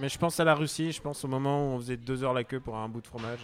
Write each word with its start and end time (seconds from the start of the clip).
Mais 0.00 0.08
je 0.08 0.18
pense 0.18 0.40
à 0.40 0.44
la 0.44 0.54
Russie, 0.54 0.92
je 0.92 1.00
pense 1.00 1.24
au 1.24 1.28
moment 1.28 1.62
où 1.62 1.74
on 1.74 1.78
faisait 1.78 1.96
deux 1.96 2.24
heures 2.24 2.32
la 2.32 2.44
queue 2.44 2.60
pour 2.60 2.76
un 2.76 2.88
bout 2.88 3.00
de 3.02 3.06
fromage. 3.06 3.40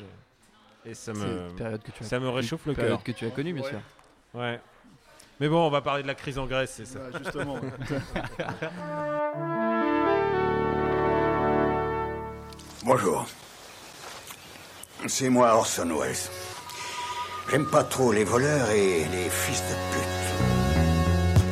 Et, 0.86 0.90
et 0.90 0.94
ça 0.94 1.12
me, 1.12 1.48
une 1.50 1.54
période 1.56 1.82
que 1.82 1.90
tu 1.90 2.02
as, 2.02 2.06
ça 2.06 2.18
me 2.18 2.28
réchauffe 2.30 2.64
le 2.66 2.72
une 2.72 2.76
période 2.76 2.94
cœur. 2.96 3.04
que 3.04 3.12
tu 3.12 3.26
as 3.26 3.30
connue, 3.30 3.52
bien 3.52 3.62
Ouais. 3.62 3.68
sûr. 3.70 3.80
Ouais. 4.34 4.60
Mais 5.38 5.48
bon, 5.48 5.66
on 5.66 5.70
va 5.70 5.82
parler 5.82 6.02
de 6.02 6.08
la 6.08 6.14
crise 6.14 6.38
en 6.38 6.46
Grèce, 6.46 6.72
c'est 6.76 6.86
ça. 6.86 6.98
Ouais, 7.00 7.18
justement. 7.22 7.58
Bonjour. 12.84 13.26
C'est 15.06 15.28
moi 15.28 15.54
Orson 15.54 15.88
Welles. 15.98 16.14
J'aime 17.50 17.66
pas 17.66 17.84
trop 17.84 18.12
les 18.12 18.24
voleurs 18.24 18.70
et 18.70 19.04
les 19.04 19.30
fils 19.30 19.60
de 19.62 19.74
pute. 19.92 20.15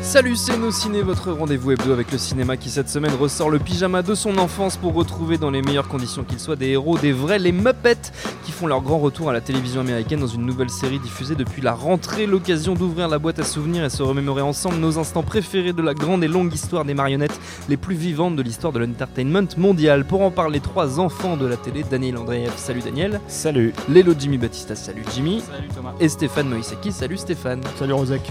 Salut, 0.05 0.37
c'est 0.37 0.57
Nos 0.59 0.71
Ciné, 0.71 1.01
votre 1.03 1.33
rendez-vous 1.33 1.73
hebdo 1.73 1.91
avec 1.91 2.13
le 2.13 2.19
cinéma 2.19 2.57
qui 2.59 2.69
cette 2.69 2.91
semaine 2.91 3.15
ressort 3.19 3.49
le 3.51 3.59
pyjama 3.59 4.03
de 4.03 4.15
son 4.15 4.37
enfance 4.39 4.77
pour 4.77 4.93
retrouver 4.95 5.39
dans 5.39 5.51
les 5.51 5.63
meilleures 5.63 5.89
conditions 5.89 6.25
qu'il 6.25 6.39
soit 6.39 6.57
des 6.57 6.69
héros, 6.69 6.99
des 6.99 7.11
vrais, 7.11 7.39
les 7.39 7.53
Muppets, 7.53 8.13
qui 8.45 8.53
font 8.53 8.67
leur 8.67 8.83
grand 8.83 8.99
retour 8.99 9.31
à 9.31 9.33
la 9.33 9.41
télévision 9.41 9.81
américaine 9.81 10.21
dans 10.21 10.27
une 10.29 10.45
nouvelle 10.45 10.69
série 10.69 10.99
diffusée 11.01 11.35
depuis 11.35 11.63
la 11.63 11.73
rentrée. 11.73 12.27
L'occasion 12.27 12.75
d'ouvrir 12.75 13.09
la 13.09 13.19
boîte 13.19 13.39
à 13.41 13.45
souvenirs 13.45 13.83
et 13.85 13.91
se 13.91 14.03
remémorer 14.03 14.43
ensemble 14.43 14.77
nos 14.77 14.99
instants 14.99 15.23
préférés 15.23 15.73
de 15.73 15.83
la 15.83 15.95
grande 15.95 16.23
et 16.23 16.29
longue 16.29 16.55
histoire 16.55 16.85
des 16.85 16.95
marionnettes 16.95 17.41
les 17.71 17.79
plus 17.79 17.97
vivantes 17.97 18.37
de 18.37 18.43
l'histoire 18.43 18.75
de 18.75 18.79
l'entertainment 18.81 19.49
mondial. 19.57 20.05
Pour 20.05 20.21
en 20.21 20.31
parler, 20.31 20.61
trois 20.61 21.01
enfants 21.01 21.37
de 21.39 21.47
la 21.47 21.57
télé, 21.57 21.83
Daniel 21.83 22.19
Andreev, 22.19 22.53
salut 22.57 22.83
Daniel, 22.83 23.21
Salut. 23.27 23.73
Lélo 23.89 24.13
Jimmy 24.17 24.37
Batista, 24.39 24.77
salut 24.77 25.03
Jimmy, 25.15 25.41
Salut 25.41 25.69
Thomas. 25.75 25.95
et 25.99 26.09
Stéphane 26.11 26.49
Moïseki, 26.51 26.93
salut 26.93 27.17
Stéphane. 27.17 27.63
Salut 27.79 27.95
Rosek. 27.95 28.31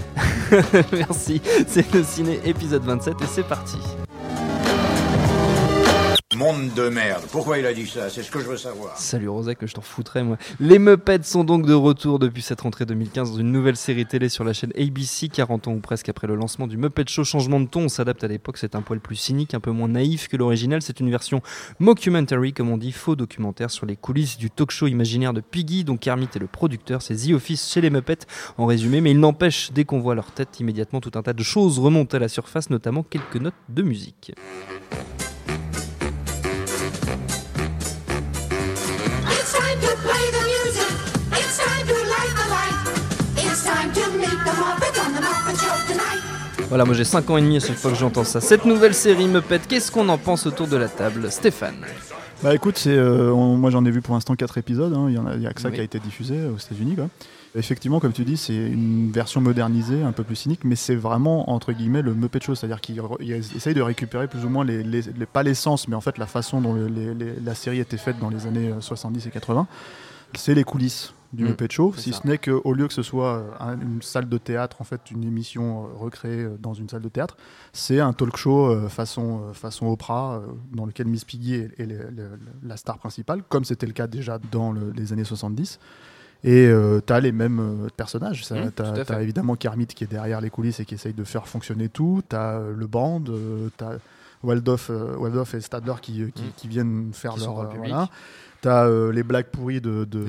Merci, 0.93 1.41
c'est 1.67 1.93
le 1.93 2.03
ciné 2.03 2.39
épisode 2.45 2.83
27 2.83 3.21
et 3.21 3.25
c'est 3.25 3.47
parti. 3.47 3.77
Monde 6.37 6.73
de 6.73 6.89
merde. 6.89 7.23
Pourquoi 7.31 7.59
il 7.59 7.65
a 7.65 7.73
dit 7.73 7.85
ça? 7.85 8.09
C'est 8.09 8.23
ce 8.23 8.31
que 8.31 8.39
je 8.39 8.45
veux 8.45 8.57
savoir. 8.57 8.97
Salut 8.97 9.29
Rosa, 9.29 9.53
que 9.53 9.67
je 9.67 9.73
t'en 9.73 9.81
foutrais 9.81 10.23
moi. 10.23 10.37
Les 10.59 10.79
Muppets 10.79 11.23
sont 11.23 11.43
donc 11.43 11.65
de 11.67 11.73
retour 11.73 12.17
depuis 12.17 12.41
cette 12.41 12.61
rentrée 12.61 12.85
2015 12.85 13.31
dans 13.31 13.37
une 13.37 13.51
nouvelle 13.51 13.75
série 13.75 14.05
télé 14.05 14.29
sur 14.29 14.43
la 14.43 14.53
chaîne 14.53 14.71
ABC, 14.75 15.29
40 15.29 15.67
ans 15.67 15.73
ou 15.73 15.79
presque 15.79 16.09
après 16.09 16.25
le 16.25 16.35
lancement 16.35 16.65
du 16.65 16.77
Muppet 16.77 17.05
Show. 17.07 17.23
Changement 17.23 17.59
de 17.59 17.67
ton, 17.67 17.81
on 17.81 17.89
s'adapte 17.89 18.23
à 18.23 18.27
l'époque, 18.27 18.57
c'est 18.57 18.73
un 18.73 18.81
poil 18.81 18.99
plus 18.99 19.15
cynique, 19.15 19.53
un 19.53 19.59
peu 19.59 19.71
moins 19.71 19.87
naïf 19.87 20.27
que 20.27 20.37
l'original. 20.37 20.81
C'est 20.81 20.99
une 20.99 21.11
version 21.11 21.41
mockumentary, 21.79 22.53
comme 22.53 22.69
on 22.69 22.77
dit, 22.77 22.91
faux 22.91 23.15
documentaire 23.15 23.69
sur 23.69 23.85
les 23.85 23.95
coulisses 23.95 24.37
du 24.37 24.49
talk 24.49 24.71
show 24.71 24.87
imaginaire 24.87 25.33
de 25.33 25.41
Piggy, 25.41 25.83
dont 25.83 25.97
Kermit 25.97 26.29
est 26.35 26.39
le 26.39 26.47
producteur. 26.47 27.01
C'est 27.01 27.15
The 27.15 27.33
Office 27.33 27.71
chez 27.71 27.81
les 27.81 27.89
Muppets 27.89 28.25
en 28.57 28.65
résumé, 28.65 29.01
mais 29.01 29.11
il 29.11 29.19
n'empêche, 29.19 29.71
dès 29.71 29.83
qu'on 29.83 29.99
voit 29.99 30.15
leur 30.15 30.31
tête, 30.31 30.59
immédiatement 30.59 30.99
tout 30.99 31.11
un 31.15 31.21
tas 31.21 31.33
de 31.33 31.43
choses 31.43 31.79
remontent 31.79 32.17
à 32.17 32.19
la 32.19 32.27
surface, 32.27 32.69
notamment 32.69 33.03
quelques 33.03 33.37
notes 33.37 33.53
de 33.69 33.83
musique. 33.83 34.33
Voilà, 46.73 46.85
moi 46.85 46.95
j'ai 46.95 47.03
5 47.03 47.29
ans 47.29 47.37
et 47.37 47.41
demi 47.43 47.57
à 47.57 47.59
chaque 47.59 47.75
fois 47.77 47.91
que 47.91 47.97
j'entends 47.97 48.23
ça. 48.23 48.41
Cette 48.41 48.65
nouvelle 48.65 48.95
série 48.95 49.27
me 49.27 49.41
pète, 49.41 49.67
qu'est-ce 49.67 49.91
qu'on 49.91 50.09
en 50.09 50.17
pense 50.17 50.47
autour 50.47 50.65
de 50.65 50.75
la 50.75 50.89
table 50.89 51.31
Stéphane? 51.31 51.75
Bah 52.41 52.55
écoute, 52.55 52.79
c'est, 52.79 52.97
euh, 52.97 53.31
on- 53.31 53.57
moi 53.57 53.69
j'en 53.69 53.85
ai 53.85 53.91
vu 53.91 54.01
pour 54.01 54.15
l'instant 54.15 54.33
4 54.35 54.57
épisodes, 54.57 54.91
hein. 54.91 55.05
il 55.07 55.13
y 55.13 55.19
en 55.19 55.27
a, 55.27 55.53
que 55.53 55.61
ça 55.61 55.69
Oui. 55.69 55.75
qui 55.75 55.81
a 55.81 55.83
été 55.83 55.99
diffusé 55.99 56.33
euh, 56.35 56.49
aux 56.51 56.57
États-Unis. 56.57 56.95
Quoi. 56.95 57.09
Effectivement, 57.55 57.99
comme 57.99 58.11
tu 58.11 58.23
dis, 58.25 58.37
c'est 58.37 58.55
une 58.55 59.11
version 59.11 59.39
modernisée, 59.39 60.01
un 60.01 60.13
peu 60.13 60.23
plus 60.23 60.35
cynique, 60.35 60.61
mais 60.63 60.75
c'est 60.75 60.95
vraiment 60.95 61.51
entre 61.51 61.73
guillemets 61.73 62.01
le 62.01 62.15
Muppet 62.15 62.39
Show, 62.41 62.55
c'est-à-dire 62.55 62.81
qu'il 62.81 62.99
re- 62.99 63.17
il 63.19 63.31
essaye 63.33 63.75
de 63.75 63.81
récupérer 63.83 64.27
plus 64.27 64.43
ou 64.43 64.49
moins, 64.49 64.65
les, 64.65 64.81
les- 64.81 65.03
les- 65.15 65.27
pas 65.27 65.43
l'essence, 65.43 65.87
mais 65.87 65.95
en 65.95 66.01
fait 66.01 66.17
la 66.17 66.25
façon 66.25 66.59
dont 66.59 66.73
le- 66.73 66.87
les- 66.87 67.13
les- 67.13 67.35
la 67.45 67.53
série 67.53 67.81
était 67.81 67.97
faite 67.97 68.17
dans 68.19 68.31
les 68.31 68.47
années 68.47 68.69
euh, 68.69 68.81
70 68.81 69.27
et 69.27 69.29
80. 69.29 69.67
C'est 70.35 70.55
les 70.55 70.63
coulisses 70.63 71.13
du 71.33 71.43
Mm, 71.43 71.47
Muppet 71.47 71.67
Show, 71.71 71.93
si 71.97 72.13
ça. 72.13 72.19
ce 72.21 72.27
n'est 72.27 72.37
qu'au 72.37 72.73
lieu 72.73 72.87
que 72.87 72.93
ce 72.93 73.01
soit 73.01 73.37
euh, 73.37 73.49
un- 73.59 73.79
une 73.81 74.01
salle 74.01 74.29
de 74.29 74.37
théâtre, 74.37 74.77
en 74.81 74.83
fait 74.83 75.09
une 75.11 75.23
émission 75.23 75.85
euh, 75.85 75.97
recréée 75.97 76.43
euh, 76.43 76.57
dans 76.59 76.73
une 76.73 76.87
salle 76.87 77.01
de 77.01 77.09
théâtre, 77.09 77.35
c'est 77.73 77.99
un 77.99 78.13
talk 78.13 78.37
show 78.37 78.67
euh, 78.67 78.87
façon, 78.87 79.41
euh, 79.49 79.53
façon 79.53 79.87
Oprah, 79.87 80.35
euh, 80.35 80.47
dans 80.73 80.85
lequel 80.85 81.07
Miss 81.07 81.25
Piggy 81.25 81.55
est, 81.55 81.75
la 82.63 82.77
star 82.77 82.97
principale, 82.99 83.41
comme 83.49 83.65
c'était 83.65 83.87
le 83.87 83.93
cas 83.93 84.07
déjà 84.07 84.37
dans 84.51 84.71
le- 84.71 84.91
les 84.91 85.11
années 85.11 85.23
70. 85.23 85.79
Et 86.45 86.69
tu 87.07 87.13
as 87.13 87.19
les 87.21 87.31
mêmes 87.31 87.59
euh, 87.85 87.87
personnages. 87.95 88.41
Mmh, 88.51 88.71
tu 88.75 88.83
as, 89.13 89.21
évidemment 89.21 89.55
Kermit 89.55 89.87
qui 89.87 90.03
est 90.03 90.07
derrière 90.07 90.41
les 90.41 90.49
coulisses 90.49 90.81
et 90.81 90.85
qui 90.85 90.95
essaye 90.95 91.13
de 91.13 91.23
faire 91.23 91.47
fonctionner 91.47 91.87
tout. 91.87 92.21
Tu 92.29 92.35
as 92.35 92.59
le 92.59 92.85
band, 92.85 93.21
tu 93.23 93.83
as 93.83 93.97
Waldorf, 94.43 94.89
euh, 94.89 95.15
Waldorf 95.15 95.53
et 95.55 95.61
Stadler 95.61 95.93
qui, 96.01 96.29
qui, 96.35 96.41
Mmh. 96.43 96.45
qui 96.57 96.67
viennent 96.67 97.09
faire 97.13 97.35
Qui 97.35 97.39
leur. 97.39 98.09
Le 98.63 98.85
euh, 98.85 99.11
les 99.11 99.23
blagues 99.23 99.47
pourries 99.47 99.81
de, 99.81 100.05
de, 100.05 100.19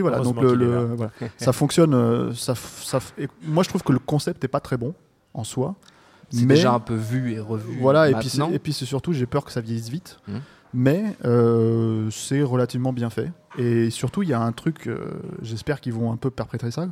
Voilà. 0.00 0.18
Donc 0.18 0.36
Heureusement 0.36 0.54
le, 0.54 0.94
voilà. 0.94 1.12
ça 1.36 1.52
fonctionne. 1.52 1.94
euh, 1.94 2.32
ça, 2.34 2.54
ça 2.54 3.00
moi, 3.42 3.62
je 3.62 3.68
trouve 3.68 3.82
que 3.82 3.92
le 3.92 3.98
concept 3.98 4.42
n'est 4.42 4.48
pas 4.48 4.60
très 4.60 4.76
bon 4.76 4.94
en 5.34 5.44
soi. 5.44 5.74
C'est 6.30 6.44
mais- 6.44 6.54
déjà 6.54 6.72
un 6.72 6.80
peu 6.80 6.94
vu 6.94 7.32
et 7.32 7.40
revu. 7.40 7.78
voilà, 7.80 8.10
et 8.10 8.14
puis, 8.14 8.30
et 8.52 8.58
puis 8.58 8.72
c'est 8.72 8.84
surtout, 8.84 9.12
j'ai 9.12 9.26
peur 9.26 9.44
que 9.44 9.52
ça 9.52 9.60
vieillisse 9.60 9.88
vite. 9.88 10.18
Mhm. 10.28 10.40
Mais 10.74 11.16
euh, 11.24 12.10
c'est 12.10 12.42
relativement 12.42 12.92
bien 12.92 13.08
fait. 13.08 13.32
Et 13.58 13.90
surtout, 13.90 14.22
il 14.22 14.28
y 14.28 14.32
a 14.32 14.40
un 14.40 14.52
truc, 14.52 14.86
euh, 14.86 15.20
j'espère 15.42 15.80
qu'ils 15.80 15.92
vont 15.92 16.12
un 16.12 16.16
peu 16.16 16.30
perpétrer 16.30 16.70
ça. 16.70 16.86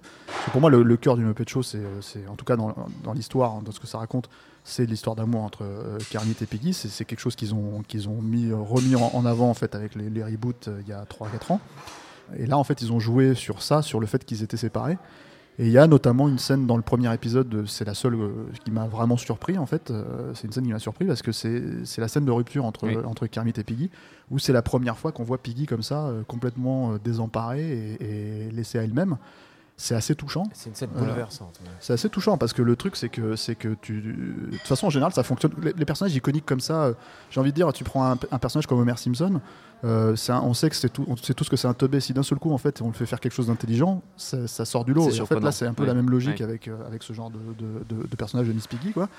Pour 0.51 0.61
moi, 0.61 0.69
le, 0.69 0.97
cœur 0.97 1.17
du 1.17 1.23
Muppet 1.23 1.45
Show, 1.47 1.63
c'est, 1.63 1.79
euh, 1.79 2.29
en 2.29 2.35
tout 2.35 2.45
cas 2.45 2.57
dans, 2.57 2.75
l'histoire, 3.15 3.63
dans 3.63 3.71
ce 3.71 3.79
que 3.79 3.87
ça 3.87 3.99
raconte, 3.99 4.29
c'est 4.65 4.85
l'histoire 4.85 5.15
d'amour 5.15 5.43
entre 5.43 5.63
euh, 5.63 5.99
et 6.41 6.47
Piggy. 6.47 6.75
C'est, 6.75 7.05
quelque 7.05 7.21
chose 7.21 7.37
qu'ils 7.37 7.55
ont, 7.55 7.83
qu'ils 7.87 8.09
ont 8.09 8.21
mis, 8.21 8.51
euh, 8.51 8.57
remis 8.57 8.97
en, 8.97 9.25
avant 9.25 9.49
en 9.49 9.55
fait, 9.55 9.77
avec 9.77 9.95
les, 9.95 10.25
reboots 10.25 10.69
il 10.81 10.89
y 10.89 10.93
a 10.93 11.05
3-4 11.05 11.53
ans. 11.53 11.61
Et 12.37 12.47
là, 12.47 12.59
en 12.59 12.65
fait, 12.65 12.83
ils 12.83 12.93
ont 12.93 12.99
joué 12.99 13.37
sur 13.37 13.63
ça, 13.63 13.81
sur 13.81 14.01
le 14.01 14.09
fait 14.09 14.25
qu'ils 14.25 14.43
étaient 14.43 14.57
séparés. 14.57 14.99
Et 15.59 15.67
il 15.67 15.73
y 15.73 15.79
a 15.79 15.87
notamment 15.87 16.29
une 16.29 16.39
scène 16.39 16.67
dans 16.67 16.77
le 16.77 16.83
premier 16.83 17.13
épisode, 17.15 17.55
euh, 17.55 17.67
c'est 17.67 17.87
la 17.87 17.95
seule 17.95 18.15
euh, 18.15 18.31
qui 18.65 18.71
m'a 18.71 18.87
vraiment 18.87 19.17
surpris 19.17 19.57
en 19.57 19.65
fait. 19.65 19.91
euh, 19.91 20.33
c'est 20.35 20.47
une 20.47 20.53
scène 20.53 20.65
qui 20.65 20.73
m'a 20.73 20.79
surpris 20.79 21.07
parce 21.07 21.23
que 21.23 21.33
c'est 21.33 21.99
la 21.99 22.09
scène 22.09 22.27
de 22.27 22.31
rupture 22.31 22.65
entre, 22.67 22.87
Oui. 22.87 22.97
entre 23.07 23.27
Kermit 23.27 23.55
et 23.57 23.65
Piggy, 23.65 23.91
où 24.31 24.39
c'est 24.39 24.53
la 24.53 24.61
première 24.63 24.99
fois 24.99 25.13
qu'on 25.13 25.25
voit 25.25 25.39
Piggy 25.39 25.65
comme 25.65 25.83
ça, 25.83 26.09
euh, 26.09 26.23
complètement 26.25 26.93
euh, 26.93 26.99
désemparée 27.03 27.97
et, 28.01 28.47
et 28.49 28.51
laissée 28.51 28.79
à 28.79 28.83
elle-même. 28.83 29.17
C'est 29.79 29.95
assez 29.95 30.15
touchant. 30.15 30.45
C'est 30.55 30.71
une 30.71 30.75
scène 30.75 30.89
bouleversante. 30.91 31.61
ouais. 31.63 31.71
C'est 31.81 31.93
assez 31.93 32.09
touchant 32.09 32.39
parce 32.39 32.55
que 32.55 32.63
le 32.63 32.77
truc 32.77 32.97
c'est 32.97 33.11
que 33.11 33.37
c'est 33.37 33.55
que 33.57 33.75
tu 33.83 34.01
de 34.01 34.57
toute 34.57 34.67
façon 34.67 34.87
en 34.87 34.91
général 34.91 35.13
ça 35.13 35.23
fonctionne 35.23 35.53
les, 35.63 35.75
les 35.75 35.85
personnages 35.85 36.15
iconiques 36.17 36.47
comme 36.47 36.61
ça 36.61 36.85
euh, 36.85 36.93
j'ai 37.31 37.41
envie 37.41 37.51
de 37.51 37.57
dire 37.57 37.71
tu 37.75 37.85
prends 37.85 38.11
un, 38.11 38.17
un 38.31 38.39
personnage 38.39 38.67
comme 38.67 38.79
Homer 38.79 38.97
Simpson 38.97 39.39
euh, 39.85 40.17
un- 40.31 40.41
on 40.41 40.55
sait 40.55 40.71
que 40.71 40.77
c'est 40.77 40.89
tout 40.89 41.05
on 41.09 41.15
sait 41.17 41.35
tous 41.35 41.51
que 41.51 41.57
c'est 41.57 41.69
un 41.69 41.75
teubé 41.75 42.01
si 42.01 42.15
d'un 42.15 42.23
seul 42.23 42.39
coup 42.39 42.53
en 42.53 42.59
fait 42.59 42.81
on 42.81 42.87
le 42.87 42.95
fait 42.95 43.05
faire 43.05 43.21
quelque 43.21 43.35
chose 43.35 43.49
d'intelligent 43.49 44.01
ça, 44.17 44.47
ça 44.49 44.65
sort 44.65 44.87
du 44.87 44.95
lot 44.95 45.11
et 45.11 45.21
en 45.21 45.27
fait 45.27 45.41
là 45.41 45.53
c'est 45.53 45.67
un 45.67 45.75
peu 45.75 45.83
Ouais. 45.83 45.89
la 45.89 45.95
même 45.95 46.09
logique 46.09 46.39
Ouais. 46.39 46.45
avec 46.45 46.69
euh, 46.69 46.77
avec 46.87 47.03
ce 47.03 47.13
genre 47.13 47.31
de, 47.31 47.39
de, 47.59 47.85
de- 48.03 48.07
de 48.07 48.17
personnage 48.17 48.49
de 48.49 48.55
Miss 48.55 48.67
Piggy 48.67 48.93
quoi 48.93 49.11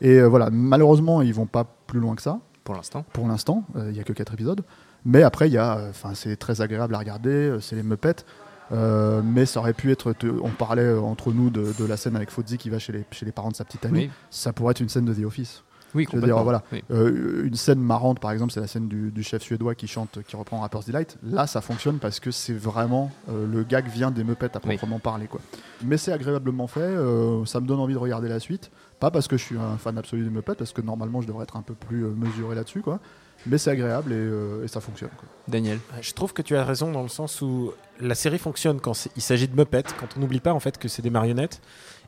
et 0.00 0.22
voilà 0.22 0.48
malheureusement 0.50 1.20
ils 1.20 1.34
vont 1.34 1.44
pas 1.46 1.66
plus 1.86 2.00
loin 2.00 2.14
que 2.14 2.22
ça 2.22 2.38
Pour 2.64 2.74
l'instant. 2.74 3.04
pour 3.12 3.28
l'instant. 3.28 3.64
Il 3.76 3.92
n'y 3.92 4.00
a 4.00 4.04
que 4.04 4.14
4 4.14 4.32
épisodes. 4.32 4.62
Mais 5.04 5.22
après, 5.22 5.46
il 5.48 5.52
y 5.52 5.58
a, 5.58 5.78
enfin, 5.90 6.14
c'est 6.14 6.34
très 6.36 6.60
agréable 6.62 6.92
à 6.96 6.98
regarder. 6.98 7.58
C'est 7.60 7.76
les 7.76 7.84
Muppets. 7.84 8.24
Euh, 8.72 9.22
mais 9.24 9.46
ça 9.46 9.60
aurait 9.60 9.72
pu 9.74 9.92
être. 9.92 10.12
te- 10.12 10.26
on 10.26 10.50
parlait 10.50 10.82
euh, 10.82 11.00
entre 11.00 11.32
nous 11.32 11.50
de, 11.50 11.72
de 11.78 11.84
la 11.84 11.96
scène 11.96 12.16
avec 12.16 12.30
Fozzie 12.30 12.58
qui 12.58 12.68
va 12.70 12.78
chez 12.78 12.92
les, 12.92 13.04
chez 13.12 13.24
les 13.24 13.32
parents 13.32 13.50
de 13.50 13.56
sa 13.56 13.64
petite 13.64 13.84
amie. 13.86 13.98
Oui, 14.06 14.10
Ça 14.30 14.52
pourrait 14.52 14.72
être 14.72 14.80
une 14.80 14.88
scène 14.88 15.04
de 15.04 15.14
The 15.14 15.24
Office. 15.24 15.62
Oui 15.96 16.06
Je 16.10 16.16
veux 16.16 16.22
dire, 16.24 16.36
complètement. 16.36 16.42
voilà. 16.44 16.62
Oui. 16.72 16.84
Euh, 16.92 17.46
une 17.46 17.54
scène 17.56 17.80
marrante, 17.80 18.20
par 18.20 18.30
exemple, 18.30 18.52
c'est 18.52 18.60
la 18.60 18.66
scène 18.68 18.86
du, 18.88 19.10
du 19.10 19.22
chef 19.22 19.42
suédois 19.42 19.74
qui 19.74 19.88
chante, 19.88 20.18
qui 20.28 20.36
reprend 20.36 20.60
Rapper's 20.60 20.86
Delight. 20.86 21.16
Là, 21.24 21.46
ça 21.48 21.60
fonctionne 21.60 21.98
parce 21.98 22.20
que 22.20 22.30
c'est 22.30 22.52
vraiment 22.54 23.10
euh, 23.30 23.46
le 23.50 23.64
gag 23.64 23.88
vient 23.88 24.10
des 24.10 24.22
Muppets 24.22 24.54
à 24.54 24.60
Oui. 24.64 24.76
proprement 24.76 24.98
parler, 25.00 25.26
quoi. 25.26 25.40
Mais 25.84 25.96
c'est 25.96 26.12
agréablement 26.12 26.66
fait. 26.68 26.80
euh, 26.80 27.44
ça 27.46 27.60
me 27.60 27.66
donne 27.66 27.80
envie 27.80 27.94
de 27.94 27.98
regarder 27.98 28.28
la 28.28 28.38
suite. 28.38 28.70
Pas 29.00 29.10
parce 29.10 29.26
que 29.28 29.36
je 29.36 29.42
suis 29.44 29.56
un 29.58 29.76
fan 29.78 29.98
absolu 29.98 30.22
des 30.24 30.30
Muppets, 30.30 30.54
parce 30.54 30.72
que 30.72 30.80
normalement 30.82 31.20
je 31.20 31.26
devrais 31.26 31.42
être 31.42 31.56
un 31.56 31.62
peu 31.62 31.74
plus 31.74 32.04
mesuré 32.04 32.54
là-dessus, 32.54 32.82
quoi. 32.82 33.00
Mais 33.46 33.58
c'est 33.58 33.70
agréable 33.70 34.12
et, 34.12 34.16
euh, 34.16 34.64
et 34.64 34.68
ça 34.68 34.80
fonctionne. 34.80 35.10
quoi. 35.16 35.28
Daniel. 35.46 35.78
Je 36.00 36.12
trouve 36.14 36.32
que 36.32 36.42
tu 36.42 36.56
as 36.56 36.64
raison 36.64 36.90
dans 36.90 37.02
le 37.02 37.08
sens 37.08 37.42
où 37.42 37.72
la 38.00 38.14
série 38.14 38.38
fonctionne 38.38 38.80
quand 38.80 39.06
il 39.14 39.22
s'agit 39.22 39.46
de 39.46 39.54
Muppets, 39.54 39.82
quand 40.00 40.08
on 40.16 40.20
n'oublie 40.20 40.40
pas 40.40 40.52
en 40.54 40.58
fait 40.60 40.78
que 40.78 40.88
c'est 40.88 41.02
des 41.02 41.10
marionnettes. 41.10 41.60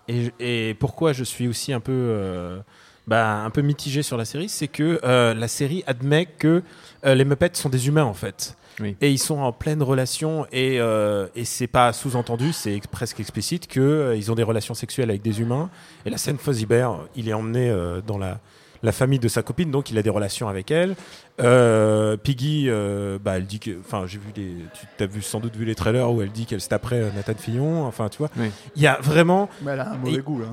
Et, 0.09 0.33
et 0.41 0.75
pourquoi 0.75 1.13
je 1.13 1.23
suis 1.23 1.47
aussi 1.47 1.73
un 1.75 1.81
peu, 1.81 1.93
euh, 1.93 2.59
bah, 3.09 3.43
un 3.43 3.51
peu 3.51 3.63
mitigé 3.63 4.03
sur 4.03 4.19
la 4.19 4.27
série, 4.27 4.51
c'est 4.51 4.69
que 4.69 5.01
euh, 5.03 5.33
la 5.33 5.49
série 5.49 5.83
admet 5.87 6.27
que 6.27 6.63
euh, 7.07 7.15
les 7.15 7.25
Muppets 7.25 7.55
sont 7.55 7.71
des 7.71 7.89
humains 7.89 8.05
en 8.05 8.13
fait. 8.13 8.55
Oui. 8.81 8.97
Et 9.01 9.11
ils 9.11 9.19
sont 9.19 9.39
en 9.39 9.51
pleine 9.51 9.83
relation 9.83 10.47
et, 10.53 10.79
euh, 10.79 11.27
et 11.35 11.47
c'est 11.47 11.67
pas 11.67 11.93
sous-entendu, 11.95 12.53
c'est 12.53 12.81
presque 12.93 13.19
explicite 13.19 13.67
que 13.67 13.81
euh, 13.81 14.17
ils 14.17 14.31
ont 14.31 14.35
des 14.35 14.43
relations 14.43 14.75
sexuelles 14.75 15.09
avec 15.09 15.23
des 15.23 15.41
humains. 15.41 15.71
Et 16.05 16.11
la 16.11 16.19
scène 16.19 16.37
Fozzie 16.37 16.67
Bear, 16.67 17.01
il 17.17 17.31
est 17.31 17.33
emmené 17.33 17.75
dans 18.07 18.19
la, 18.19 18.41
la 18.83 18.93
famille 18.93 19.19
de 19.19 19.29
sa 19.29 19.43
copine, 19.43 19.71
donc 19.71 19.91
il 19.91 19.99
a 19.99 20.03
des 20.03 20.11
relations 20.11 20.49
avec 20.49 20.71
elle. 20.71 20.95
Euh, 21.41 22.17
Piggy, 22.17 22.65
euh, 22.69 23.19
bah, 23.23 23.37
elle 23.37 23.47
dit 23.47 23.61
que, 23.61 23.71
enfin, 23.81 24.07
j'ai 24.07 24.19
vu 24.19 24.27
les, 24.37 24.55
tu 24.97 25.05
as 25.05 25.07
vu 25.07 25.23
sans 25.23 25.39
doute 25.41 25.55
vu 25.57 25.65
les 25.65 25.75
trailers 25.75 26.11
où 26.11 26.21
elle 26.23 26.31
dit 26.33 26.47
qu'elle 26.47 26.61
c'est 26.61 26.73
après 26.73 26.97
euh, 26.97 27.11
Nathan 27.15 27.35
Fillon. 27.39 27.85
Enfin, 27.87 28.09
tu 28.09 28.19
vois, 28.19 28.31
Oui. 28.37 28.51
il 28.77 28.83
y 28.83 28.87
a 28.87 28.99
vraiment, 29.01 29.49
Mais 29.63 29.73
elle 29.73 29.81
a 29.81 29.93
un 29.93 29.97
mauvais 29.97 30.19
goût, 30.19 30.41
là. 30.41 30.47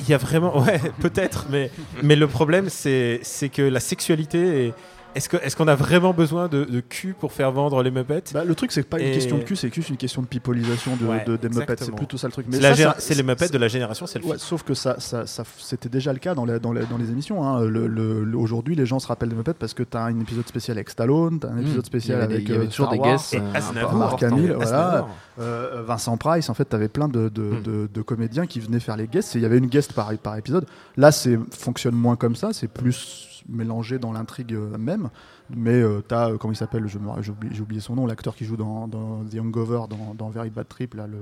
il 0.00 0.08
y 0.08 0.14
a 0.14 0.18
vraiment, 0.18 0.58
ouais, 0.64 0.80
peut-être, 1.00 1.46
mais 1.50 1.70
mais 2.02 2.16
le 2.16 2.26
problème 2.26 2.68
c'est 2.68 3.20
c'est 3.22 3.48
que 3.48 3.62
la 3.62 3.80
sexualité 3.80 4.66
est, 4.66 4.74
est-ce 5.18 5.56
qu'on 5.56 5.68
a 5.68 5.74
vraiment 5.74 6.12
besoin 6.12 6.48
de, 6.48 6.64
de 6.64 6.80
cul 6.80 7.14
pour 7.18 7.32
faire 7.32 7.52
vendre 7.52 7.82
les 7.82 7.90
Muppets 7.90 8.22
Bah, 8.32 8.44
le 8.44 8.54
truc, 8.54 8.72
c'est 8.72 8.82
pas 8.82 8.98
une 9.00 9.12
question 9.12 9.38
de 9.38 9.42
cul, 9.42 9.56
c'est 9.56 9.72
juste 9.74 9.88
une 9.90 9.96
question 9.96 10.22
de 10.22 10.26
pipolisation 10.26 10.96
de, 10.96 11.06
Ouais, 11.06 11.24
de- 11.24 11.36
des 11.36 11.48
Muppets. 11.48 11.76
C'est 11.78 11.94
plutôt 11.94 12.16
ça 12.16 12.26
le 12.28 12.32
truc. 12.32 12.46
C'est 12.50 12.86
c'est 12.98 13.14
les 13.14 13.22
Muppets 13.22 13.48
de 13.48 13.58
la 13.58 13.68
génération 13.68 14.06
selfie. 14.06 14.28
Ouais, 14.28 14.38
sauf 14.38 14.62
que 14.62 14.74
ça, 14.74 14.96
ça, 14.98 15.26
ça- 15.26 15.44
c'était 15.58 15.88
déjà 15.88 16.12
le 16.12 16.18
cas 16.18 16.34
dans 16.34 16.44
les, 16.44 16.58
dans 16.60 16.72
les, 16.72 16.84
dans 16.86 16.98
les 16.98 17.10
émissions. 17.10 17.42
hein. 17.46 17.60
Le- 17.64 17.86
le- 17.86 18.24
le- 18.24 18.36
Aujourd'hui, 18.38 18.74
les 18.74 18.86
gens 18.86 18.98
se 18.98 19.06
rappellent 19.06 19.28
des 19.30 19.34
Muppets 19.36 19.54
parce 19.54 19.74
que 19.74 19.82
tu 19.82 19.96
as 19.96 20.02
un 20.04 20.20
épisode 20.20 20.46
spécial 20.46 20.76
avec 20.76 20.90
Stallone, 20.90 21.40
tu 21.40 21.46
as 21.46 21.50
un 21.50 21.54
Mmh. 21.54 21.60
épisode 21.60 21.84
y 21.84 21.86
spécial 21.86 22.18
des- 22.18 22.24
avec 22.34 22.42
il 22.48 22.50
y 22.50 22.54
avait 22.54 22.66
euh, 22.66 22.70
Star 22.70 22.90
des 22.92 22.98
Wars, 22.98 23.10
guests, 23.12 23.34
Et 23.34 23.38
euh, 23.38 23.92
Marc 23.92 24.22
Hamill, 24.22 24.52
voilà. 24.52 25.06
euh, 25.40 25.82
Vincent 25.86 26.16
Price. 26.16 26.48
En 26.50 26.54
fait, 26.54 26.68
tu 26.68 26.76
avais 26.76 26.88
plein 26.88 27.08
de, 27.08 27.28
de, 27.28 27.42
Mmh. 27.42 27.62
de- 27.62 27.88
de 27.92 28.02
comédiens 28.02 28.46
qui 28.46 28.60
venaient 28.60 28.80
faire 28.80 28.96
les 28.96 29.06
guests. 29.08 29.34
et 29.34 29.38
Il 29.38 29.42
y 29.42 29.46
avait 29.46 29.58
une 29.58 29.66
guest 29.66 29.92
par, 29.92 30.12
par 30.18 30.36
épisode. 30.36 30.66
Là, 30.96 31.10
c'est 31.12 31.38
fonctionne 31.52 31.94
moins 31.94 32.16
comme 32.16 32.36
ça. 32.36 32.50
C'est 32.52 32.68
plus 32.68 33.37
mélangé 33.48 33.98
dans 33.98 34.12
l'intrigue 34.12 34.54
euh, 34.54 34.78
même. 34.78 35.10
Mais 35.50 35.82
tu 36.08 36.14
as, 36.14 36.32
comment 36.38 36.52
il 36.52 36.56
s'appelle 36.56 36.86
J'ai 36.86 37.60
oublié, 37.60 37.80
son 37.80 37.94
nom, 37.94 38.06
l'acteur 38.06 38.34
qui 38.34 38.44
joue 38.44 38.56
dans, 38.56 38.88
dans 38.88 39.24
The 39.24 39.38
Hangover, 39.40 39.82
dans, 39.88 40.14
dans 40.14 40.30
Very 40.30 40.50
Bad 40.50 40.68
Trip, 40.68 40.94
là, 40.94 41.06
le, 41.06 41.18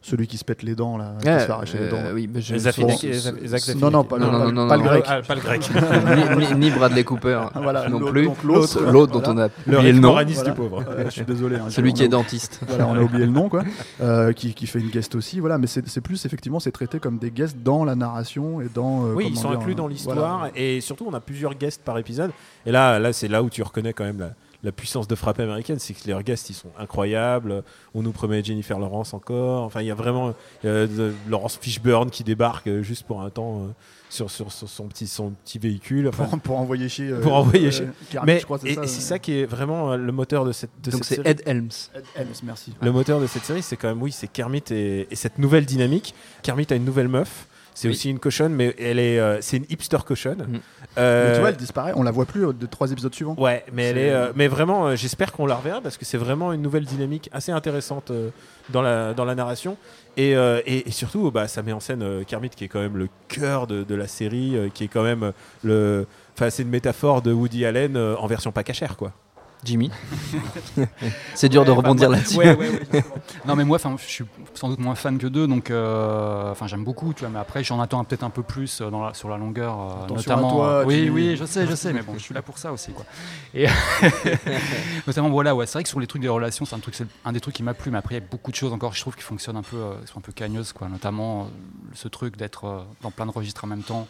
celui 0.00 0.26
qui 0.28 0.38
se 0.38 0.44
pète 0.44 0.62
les 0.62 0.74
dents, 0.74 0.96
là, 0.96 1.14
qui 1.20 1.26
se 1.26 1.30
fait 1.46 1.50
arracher 1.50 1.78
les 1.78 1.88
dents. 1.88 1.96
Euh, 1.98 2.14
oui, 2.14 2.30
Zach 2.40 2.58
Zaffinec. 2.58 3.76
non, 3.80 3.90
non, 3.90 4.04
pas, 4.04 4.16
le- 4.18 4.24
Non, 4.24 4.32
non, 4.32 4.38
pas- 4.38 4.52
non, 4.52 4.52
non, 4.52 4.68
pas 4.68 4.76
le 4.76 4.82
non, 4.82 4.88
grec. 4.88 5.04
Ah, 5.08 5.20
pas 5.26 5.34
le 5.34 5.40
grec. 5.40 5.70
ni, 6.38 6.46
ni- 6.54 6.54
ni 6.66 6.70
Bradley 6.70 7.04
Cooper 7.04 7.40
Voilà, 7.54 7.88
non 7.88 7.98
plus. 8.00 8.28
l'autre, 8.44 9.12
dont 9.12 9.22
on 9.26 9.38
a 9.38 9.48
Le 9.66 9.76
oublié 9.76 9.92
le 9.92 9.98
nom. 9.98 10.12
Voilà. 10.12 10.24
du 10.24 10.52
pauvre. 10.52 10.84
Euh, 10.88 11.04
je 11.06 11.10
suis 11.10 11.24
désolé. 11.24 11.56
hein, 11.56 11.68
Celui 11.68 11.92
qui 11.92 12.04
est 12.04 12.08
dentiste. 12.08 12.60
Voilà, 12.68 12.86
on 12.86 12.94
a 12.94 13.00
oublié 13.00 13.26
le 13.26 13.32
nom, 13.32 13.48
quoi. 13.48 13.62
Euh, 14.00 14.32
qui, 14.32 14.54
qui 14.54 14.66
fait 14.66 14.78
une 14.78 14.90
guest 14.90 15.14
aussi, 15.16 15.40
voilà. 15.40 15.58
Mais 15.58 15.66
c'est 15.66 15.86
c'est 15.88 16.00
plus 16.00 16.24
effectivement, 16.24 16.60
c'est 16.60 16.70
traité 16.72 17.00
comme 17.00 17.18
des 17.18 17.30
guests 17.30 17.58
dans 17.62 17.84
la 17.84 17.94
narration 17.96 18.60
et 18.60 18.68
dans. 18.72 19.04
euh, 19.06 19.14
Oui, 19.14 19.26
ils 19.30 19.36
sont 19.36 19.50
dire, 19.50 19.58
inclus 19.58 19.74
dans 19.74 19.86
euh, 19.86 19.90
l'histoire 19.90 20.16
voilà. 20.38 20.52
et 20.54 20.80
surtout 20.80 21.06
on 21.08 21.14
a 21.14 21.20
plusieurs 21.20 21.54
guests 21.54 21.82
par 21.82 21.98
épisode. 21.98 22.30
Et 22.66 22.70
là, 22.72 22.98
là 22.98 23.12
c'est 23.12 23.28
là 23.28 23.42
où 23.42 23.50
tu 23.50 23.62
reconnais 23.62 23.92
quand 23.92 24.04
même 24.04 24.20
la, 24.20 24.30
la 24.64 24.72
puissance 24.72 25.06
de 25.06 25.14
frappe 25.14 25.38
américaine, 25.38 25.78
c'est 25.78 25.94
que 25.94 26.00
les 26.10 26.22
guests 26.24 26.50
ils 26.50 26.54
sont 26.54 26.70
incroyables. 26.78 27.62
On 27.94 28.02
nous 28.02 28.10
promet 28.10 28.42
Jennifer 28.42 28.78
Lawrence 28.78 29.14
encore. 29.14 29.62
Enfin, 29.62 29.82
il 29.82 29.86
y 29.86 29.90
a 29.90 29.94
vraiment 29.94 30.34
euh, 30.64 30.86
de- 30.88 31.14
Laurence 31.28 31.58
Fishburne 31.60 32.10
qui 32.10 32.24
débarque 32.24 32.66
euh, 32.66 32.82
juste 32.82 33.04
pour 33.06 33.22
un 33.22 33.30
temps 33.30 33.60
euh, 33.60 33.66
sur, 34.10 34.30
sur, 34.30 34.50
sur 34.50 34.68
son 34.68 34.88
petit 34.88 35.06
son 35.06 35.30
petit 35.44 35.60
véhicule. 35.60 36.08
Enfin, 36.08 36.24
Pour, 36.24 36.40
pour 36.40 36.58
envoyer 36.58 36.88
chier. 36.88 37.08
euh, 37.10 37.20
Pour 37.20 37.34
envoyer 37.34 37.70
chier. 37.70 37.86
Kermit, 38.10 38.26
mais 38.32 38.40
je 38.40 38.44
crois, 38.46 38.58
et, 38.58 38.60
c'est 38.60 38.70
et 38.72 38.74
ça. 38.74 38.86
c'est 38.86 39.00
ça 39.00 39.18
qui 39.20 39.32
est 39.38 39.46
vraiment 39.46 39.92
euh, 39.92 39.96
le 39.96 40.10
moteur 40.10 40.44
de 40.44 40.50
cette 40.50 40.70
de 40.82 40.90
Donc 40.90 41.04
cette 41.04 41.18
c'est 41.18 41.22
série. 41.22 41.28
Ed 41.28 41.42
Helms. 41.46 41.70
Ed 41.94 42.04
Helms, 42.16 42.34
merci. 42.42 42.74
Le 42.82 42.90
moteur 42.90 43.20
de 43.20 43.28
cette 43.28 43.44
série, 43.44 43.62
c'est 43.62 43.76
quand 43.76 43.88
même, 43.88 44.02
oui, 44.02 44.10
c'est 44.10 44.26
Kermit 44.26 44.62
et, 44.70 45.06
et 45.08 45.14
cette 45.14 45.38
nouvelle 45.38 45.66
dynamique. 45.66 46.14
Kermit 46.42 46.66
a 46.70 46.74
une 46.74 46.84
nouvelle 46.84 47.08
meuf. 47.08 47.46
C'est 47.80 47.86
Oui. 47.86 47.94
aussi 47.94 48.10
une 48.10 48.18
cochonne, 48.18 48.54
mais 48.54 48.74
elle 48.76 48.98
est, 48.98 49.20
euh, 49.20 49.38
c'est 49.40 49.58
une 49.58 49.64
hipster 49.68 49.98
cochonne. 50.04 50.38
Mm. 50.48 50.56
Euh, 50.98 51.28
Mais 51.28 51.34
tu 51.34 51.40
vois, 51.40 51.48
elle 51.50 51.56
disparaît. 51.56 51.92
On 51.94 52.02
la 52.02 52.10
voit 52.10 52.24
plus 52.26 52.44
euh, 52.48 52.52
des 52.52 52.66
trois 52.66 52.90
épisodes 52.90 53.14
suivants. 53.14 53.36
ouais, 53.38 53.64
mais 53.72 53.84
elle 53.84 53.98
est, 53.98 54.10
euh, 54.10 54.32
mais 54.34 54.48
vraiment, 54.48 54.88
euh, 54.88 54.96
j'espère 54.96 55.30
qu'on 55.30 55.46
la 55.46 55.54
reverra 55.54 55.80
parce 55.80 55.96
que 55.96 56.04
c'est 56.04 56.16
vraiment 56.18 56.52
une 56.52 56.60
nouvelle 56.60 56.84
dynamique 56.84 57.30
assez 57.32 57.52
intéressante 57.52 58.10
euh, 58.10 58.30
dans 58.70 58.82
la 58.82 59.14
dans 59.14 59.24
la 59.24 59.36
narration 59.36 59.76
et, 60.16 60.34
euh, 60.34 60.60
et, 60.66 60.88
et 60.88 60.90
surtout, 60.90 61.30
bah, 61.30 61.46
ça 61.46 61.62
met 61.62 61.72
en 61.72 61.78
scène 61.78 62.02
euh, 62.02 62.24
Kermit 62.24 62.48
qui 62.50 62.64
est 62.64 62.68
quand 62.68 62.80
même 62.80 62.96
le 62.96 63.08
cœur 63.28 63.68
de, 63.68 63.84
de 63.84 63.94
la 63.94 64.08
série, 64.08 64.56
euh, 64.56 64.68
qui 64.74 64.82
est 64.82 64.88
quand 64.88 65.04
même 65.04 65.30
le, 65.62 66.04
enfin, 66.36 66.50
c'est 66.50 66.64
une 66.64 66.70
métaphore 66.70 67.22
de 67.22 67.32
Woody 67.32 67.64
Allen 67.64 67.96
euh, 67.96 68.16
en 68.16 68.26
version 68.26 68.50
pas 68.50 68.64
cachère, 68.64 68.96
quoi. 68.96 69.12
Jimmy. 69.64 69.90
c'est 71.34 71.48
dur 71.48 71.64
de 71.64 71.70
Ouais, 71.70 71.76
rebondir 71.76 72.08
là-dessus. 72.10 72.36
ouais, 72.38 72.54
ouais, 72.56 72.70
non, 73.44 73.56
mais 73.56 73.64
moi, 73.64 73.76
enfin, 73.76 73.96
je 73.98 74.04
suis 74.04 74.24
sans 74.54 74.68
doute 74.68 74.78
moins 74.78 74.94
fan 74.94 75.18
que 75.18 75.26
d'eux, 75.26 75.46
donc 75.48 75.70
euh, 75.70 76.50
enfin, 76.52 76.66
j'aime 76.68 76.84
beaucoup, 76.84 77.12
tu 77.12 77.20
vois. 77.20 77.28
Mais 77.30 77.40
après, 77.40 77.64
j'en 77.64 77.80
attends 77.80 78.02
peut-être 78.04 78.22
un 78.22 78.30
peu 78.30 78.42
plus 78.44 78.80
euh, 78.80 78.90
dans 78.90 79.04
la- 79.04 79.14
sur 79.14 79.28
la 79.28 79.36
longueur, 79.36 79.78
euh, 79.80 80.14
notamment. 80.14 80.50
toi, 80.52 80.66
euh, 80.68 80.84
oui, 80.84 81.10
oui, 81.10 81.36
je 81.36 81.44
sais, 81.44 81.66
je 81.66 81.74
sais, 81.74 81.92
mais 81.92 82.02
bon, 82.02 82.14
je 82.14 82.20
suis 82.20 82.34
là 82.34 82.42
pour 82.42 82.56
ça 82.58 82.72
aussi, 82.72 82.92
quoi. 82.92 83.04
Et 83.52 83.66
notamment, 85.06 85.30
voilà, 85.30 85.54
ouais, 85.54 85.66
c'est 85.66 85.74
vrai 85.74 85.82
que 85.82 85.88
sur 85.88 86.00
les 86.00 86.06
trucs 86.06 86.22
des 86.22 86.28
relations, 86.28 86.64
c'est 86.64 86.74
un 86.76 86.80
truc, 86.80 86.94
c'est 86.94 87.06
un 87.24 87.32
des 87.32 87.40
trucs 87.40 87.54
qui 87.54 87.62
m'a 87.62 87.74
plu, 87.74 87.90
mais 87.90 87.98
après, 87.98 88.14
il 88.16 88.20
y 88.20 88.22
a 88.22 88.26
beaucoup 88.28 88.50
de 88.50 88.56
choses 88.56 88.72
encore, 88.72 88.94
je 88.94 89.00
trouve, 89.00 89.16
qui 89.16 89.22
fonctionnent 89.22 89.56
un 89.56 89.62
peu, 89.62 89.76
euh, 89.76 89.94
qui 90.04 90.12
sont 90.12 90.18
un 90.18 90.22
peu 90.22 90.32
cagneuses, 90.32 90.72
quoi. 90.72 90.88
Notamment 90.88 91.42
euh, 91.42 91.44
ce 91.94 92.08
truc 92.08 92.36
d'être 92.36 92.64
euh, 92.66 92.78
dans 93.02 93.10
plein 93.10 93.26
de 93.26 93.32
registres 93.32 93.64
en 93.64 93.68
même 93.68 93.82
temps, 93.82 94.06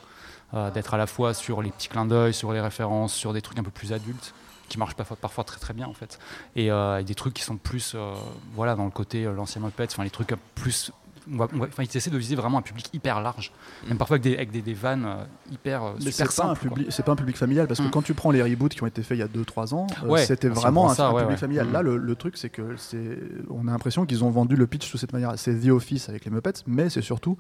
euh, 0.55 0.71
d'être 0.71 0.95
à 0.95 0.99
la 0.99 1.07
fois 1.07 1.35
sur 1.35 1.63
les 1.63 1.71
petits 1.71 1.89
clins 1.89 2.07
d'œil, 2.07 2.35
sur 2.35 2.53
les 2.53 2.61
références, 2.61 3.15
sur 3.15 3.33
des 3.33 3.43
trucs 3.43 3.59
un 3.59 3.63
peu 3.63 3.71
plus 3.71 3.93
adultes 3.93 4.35
qui 4.69 4.79
marchent 4.79 4.95
parfois, 4.95 5.17
parfois 5.17 5.45
très 5.45 5.59
très 5.59 5.75
bien 5.75 5.87
en 5.87 5.95
fait 5.95 6.19
et, 6.57 6.71
euh, 6.71 6.99
et 7.01 7.05
des 7.05 7.15
trucs 7.15 7.35
qui 7.35 7.43
sont 7.43 7.57
plus 7.57 7.93
euh, 7.95 8.13
voilà 8.55 8.75
dans 8.75 8.85
le 8.85 8.91
côté 8.91 9.25
euh, 9.25 9.33
l'ancien 9.33 9.61
Muppets 9.63 9.89
enfin 9.91 10.05
les 10.05 10.11
trucs 10.11 10.35
plus 10.55 10.93
on 11.31 11.37
va- 11.37 11.49
on 11.55 11.59
va- 11.59 11.67
enfin, 11.67 11.83
ils 11.83 11.95
essaient 11.97 12.09
de 12.11 12.17
viser 12.17 12.37
vraiment 12.37 12.57
un 12.59 12.63
public 12.63 12.89
hyper 12.95 13.21
large 13.21 13.53
même 13.87 13.99
parfois 13.99 14.15
avec 14.15 14.23
des, 14.23 14.35
avec 14.35 14.51
des, 14.51 14.63
des 14.63 14.73
vannes 14.73 15.07
hyper 15.53 15.83
Mais 16.03 16.11
super 16.11 16.31
c'est 16.33 16.37
pas, 16.43 16.45
un 16.49 16.55
simples 16.55 16.69
public- 16.69 16.87
c'est 16.91 17.03
pas 17.05 17.13
un 17.13 17.17
public 17.17 17.37
familial 17.37 17.67
parce 17.67 17.81
que 17.81 17.87
Mm. 17.87 17.91
quand 17.91 18.03
tu 18.03 18.15
prends 18.15 18.31
les 18.31 18.43
reboots 18.43 18.71
qui 18.75 18.83
ont 18.83 18.87
été 18.87 19.03
faits 19.03 19.19
il 19.19 19.21
y 19.21 19.25
a 19.25 19.29
2-3 19.29 19.75
ans, 19.75 19.87
euh, 20.05 20.09
Ouais, 20.09 20.25
c'était 20.25 20.49
vraiment 20.49 20.91
un, 20.91 20.95
ça, 20.95 21.09
un 21.09 21.13
ouais, 21.13 21.21
public 21.23 21.37
ouais. 21.37 21.41
familial. 21.41 21.67
Mm. 21.67 21.73
Là, 21.73 21.83
le, 21.83 21.97
le 21.99 22.15
truc, 22.17 22.37
c'est 22.39 22.49
que 22.49 22.77
c'est, 22.79 23.19
on 23.51 23.69
a 23.69 23.73
l'impression 23.73 24.07
qu'ils 24.07 24.25
ont 24.25 24.31
vendu 24.31 24.57
le 24.57 24.67
pitch 24.67 24.91
de 24.91 24.97
cette 24.97 25.13
manière. 25.13 25.33
C'est 25.37 25.55
The 25.61 25.69
Office 25.69 26.09
avec 26.09 26.25
les 26.25 26.31
Muppets, 26.31 26.63
mais 26.67 26.89
c'est 26.89 27.03
surtout 27.03 27.37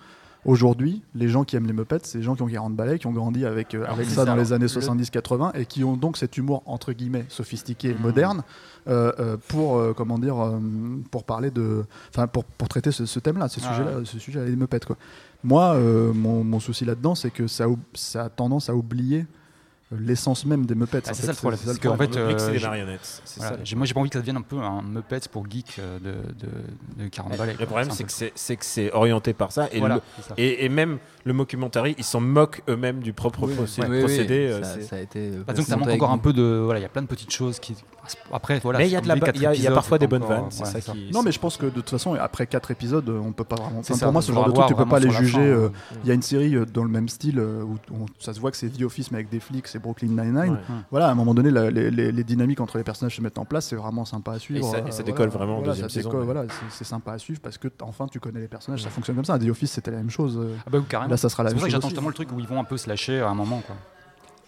aujourd'hui 0.49 1.03
les 1.15 1.29
gens 1.29 1.45
qui 1.45 1.57
aiment 1.57 1.67
les 1.67 1.73
Muppets, 1.73 1.99
c'est 2.05 2.19
les 2.19 2.25
gens 2.25 2.35
qui 2.35 2.43
ont 2.43 2.47
40 2.49 2.75
balais, 2.75 2.99
qui 2.99 3.07
ont 3.07 3.13
grandi 3.13 3.45
avec, 3.45 3.75
euh, 3.75 3.85
avec 3.87 4.07
ça 4.09 4.25
dans 4.25 4.35
les 4.35 4.41
alors, 4.53 4.55
années 4.55 4.63
le- 4.75 4.81
70-80 4.81 5.53
et 5.55 5.67
qui 5.67 5.85
ont 5.85 5.97
donc 5.97 6.17
cet 6.17 6.37
humour 6.39 6.63
entre 6.67 6.93
guillemets 6.93 7.27
sophistiqué, 7.29 7.91
et 7.91 7.95
Mm. 7.95 8.01
moderne, 8.03 8.43
euh, 8.89 9.13
euh, 9.21 9.37
pour 9.49 9.77
euh, 9.77 9.93
comment 9.95 10.19
dire, 10.19 10.37
pour 11.11 11.25
parler 11.25 11.51
de, 11.51 11.85
enfin 12.09 12.27
pour, 12.27 12.45
pour 12.45 12.69
traiter 12.69 12.91
ce, 12.93 13.05
ce 13.05 13.19
thème-là, 13.21 13.49
ce 13.49 13.61
Ah 13.63 13.73
sujet-là, 13.73 13.91
ce 14.05 14.19
sujet 14.19 14.45
les 14.47 14.57
Muppets 14.57 14.81
quoi. 14.87 14.97
Moi, 15.45 15.79
mon, 16.15 16.43
mon 16.43 16.59
souci 16.61 16.85
là-dedans, 16.85 17.15
c'est 17.15 17.31
que 17.31 17.47
ça, 17.47 17.67
a 18.17 18.29
tendance 18.29 18.69
à 18.71 18.75
oublier 18.75 19.27
l'essence 19.91 20.45
même 20.45 20.67
des 20.67 20.75
Muppets. 20.75 21.03
Ah, 21.07 21.15
c'est 21.15 21.23
ça 21.27 21.33
le 21.33 21.37
problème, 21.37 21.59
ça 21.61 21.67
parce 21.67 21.79
qu'en 21.79 21.97
fait, 21.97 22.09
que 22.09 22.39
c'est 22.39 22.49
euh, 22.49 22.53
des 22.53 22.61
marionnettes. 22.61 23.23
Voilà. 23.39 23.57
ça. 23.65 23.77
Moi 23.77 23.87
j'ai 23.87 23.95
pas 23.95 24.01
envie 24.01 24.11
que 24.11 24.15
ça 24.15 24.21
devienne 24.21 24.37
un 24.37 24.43
peu 24.43 24.59
un 24.59 24.83
Muppets 24.83 25.21
pour 25.33 25.49
geek 25.51 25.77
euh, 25.79 25.99
de, 25.99 26.13
de, 26.99 27.05
de 27.05 27.09
40 27.09 27.37
balais 27.39 27.53
Le 27.53 27.57
quoi. 27.59 27.67
problème, 27.67 27.91
c'est 27.91 28.05
que 28.05 28.13
c'est 28.13 28.33
c'est 28.35 28.57
que 28.57 28.65
c'est 28.65 28.93
orienté 28.93 29.33
par 29.33 29.51
ça 29.53 29.69
et, 29.73 29.79
Voilà, 29.79 29.97
le- 29.97 30.01
c'est 30.17 30.29
ça. 30.29 30.35
et, 30.37 30.65
et 30.65 30.69
même 30.69 30.99
le 31.25 31.33
mockumentary, 31.33 31.95
ils 31.99 32.05
s'en 32.05 32.21
moquent 32.21 32.63
eux-mêmes 32.69 33.01
du 33.01 33.13
propre 33.13 33.47
Oui, 33.47 33.55
procé- 33.55 33.83
Oui, 33.83 33.89
oui, 33.91 33.99
procédé. 34.01 34.49
euh, 34.51 34.63
ça, 34.83 34.97
a 34.97 35.01
été. 35.01 35.31
euh, 35.33 35.43
Bah, 35.47 35.53
donc 35.55 35.65
ça 35.67 35.77
manque 35.77 35.89
encore 35.89 36.11
un 36.11 36.19
peu 36.19 36.33
de 36.33 36.61
voilà 36.65 36.81
il 36.81 36.83
y 36.83 36.87
a 36.87 36.91
plein 36.91 37.03
de 37.03 37.07
petites 37.07 37.33
choses 37.33 37.59
qui 37.59 37.75
après 38.33 38.59
voilà 38.61 38.79
mais 38.79 38.89
il 38.89 39.63
y 39.63 39.67
a 39.67 39.71
parfois 39.73 39.99
des 39.99 40.07
bonnes 40.07 40.25
vannes. 40.25 40.49
Non, 41.13 41.23
mais 41.23 41.33
je 41.33 41.39
pense 41.41 41.57
que 41.57 41.67
de 41.67 41.71
toute 41.71 41.91
façon, 41.91 42.15
après 42.15 42.47
4 42.47 42.71
épisodes, 42.71 43.09
on 43.09 43.33
peut 43.33 43.45
pas 43.45 43.57
vraiment. 43.57 43.83
Pour 43.83 44.13
moi, 44.13 44.23
ce 44.23 44.33
genre 44.33 44.47
de 44.47 44.53
truc, 44.53 44.67
tu 44.67 44.75
voir 44.75 44.85
peux 44.87 44.91
pas 44.91 44.99
les 45.01 45.11
juger. 45.11 45.39
euh, 45.41 45.67
euh, 45.67 45.71
Il 46.03 46.09
y 46.09 46.11
a 46.11 46.15
une 46.15 46.23
série 46.23 46.55
euh, 46.57 46.65
dans 46.65 46.85
le 46.85 46.91
même 46.91 47.09
style 47.09 47.39
euh, 47.39 47.63
où 47.63 48.07
ça 48.19 48.33
se 48.33 48.41
voit 48.41 48.51
que 48.51 48.57
c'est 48.57 48.69
The 48.69 48.83
Office, 48.83 49.11
mais 49.11 49.19
avec 49.19 49.29
des 49.31 49.41
flics, 49.41 49.67
c'est 49.79 49.83
Brooklyn 49.83 50.09
Nine-Nine. 50.09 50.53
Ouais. 50.53 50.59
Voilà, 50.91 51.09
à 51.09 51.11
un 51.13 51.15
moment 51.15 51.35
donné, 51.35 51.51
la- 51.51 51.71
les, 51.71 51.91
les- 51.91 52.13
les 52.13 52.25
dynamiques 52.25 52.61
entre 52.61 52.77
les 52.79 52.85
personnages 52.85 53.17
se 53.17 53.23
mettent 53.23 53.39
en 53.39 53.45
place, 53.45 53.67
c'est 53.67 53.77
vraiment 53.77 54.05
sympa 54.05 54.33
à 54.33 54.39
suivre. 54.39 54.61
Et 54.67 54.71
ça- 54.71 54.79
et 54.79 54.83
euh, 54.83 54.85
ça 54.87 54.91
voilà. 54.91 55.03
décolle 55.05 55.29
vraiment 55.29 55.53
en 55.53 55.59
Voilà, 55.59 55.73
deuxième 55.73 55.89
ça 55.89 55.95
saison, 55.95 56.09
décolle, 56.11 56.21
ouais. 56.27 56.33
voilà, 56.33 56.43
c'est- 56.49 56.65
c'est 56.79 56.85
sympa 56.85 57.13
à 57.13 57.19
suivre 57.19 57.41
parce 57.41 57.59
que 57.59 57.69
enfin 57.83 58.07
tu 58.11 58.21
connais 58.21 58.41
les 58.41 58.49
personnages, 58.49 58.83
ça 58.83 58.91
fonctionne 58.91 59.17
comme 59.17 59.25
ça. 59.25 59.39
The 59.39 59.49
Office, 59.49 59.71
c'était 59.73 59.91
la 59.91 59.99
même 59.99 60.11
chose. 60.11 60.37
euh, 60.39 60.55
Ah 60.67 60.71
bah, 60.71 60.79
oui, 60.79 60.85
carrément. 60.89 61.11
Là, 61.11 61.17
ça 61.17 61.29
sera 61.29 61.43
la 61.43 61.51
C'est 61.51 61.55
même 61.55 61.63
chose. 61.63 61.71
j'attends 61.71 61.87
aussi. 61.87 61.91
justement 61.95 62.09
le 62.09 62.15
truc 62.15 62.29
où 62.33 62.41
ils 62.41 62.47
vont 62.47 62.61
un 62.61 62.65
peu 62.65 62.77
se 62.77 62.89
lâcher 62.89 63.21
à 63.21 63.29
un 63.29 63.35
moment 63.35 63.63
quoi. 63.67 63.77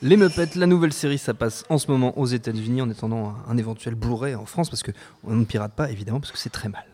Les 0.03 0.17
Muppets, 0.17 0.49
la 0.57 0.67
nouvelle 0.67 0.95
série, 0.95 1.19
ça 1.19 1.35
passe 1.35 1.65
en 1.69 1.77
ce 1.77 1.91
moment 1.91 2.19
aux 2.19 2.25
États-Unis 2.27 2.81
en 2.81 2.89
attendant 2.91 3.35
un, 3.49 3.53
un 3.53 3.57
éventuel 3.59 3.95
Blu-ray 3.95 4.35
en 4.35 4.47
France 4.47 4.71
parce 4.71 4.83
que 4.83 4.93
on 5.25 5.35
ne 5.35 5.45
pirate 5.45 5.73
pas 5.75 5.91
évidemment 5.91 6.21
parce 6.21 6.33
que 6.33 6.39
c'est 6.39 6.49
très 6.49 6.71
mal. 6.71 6.85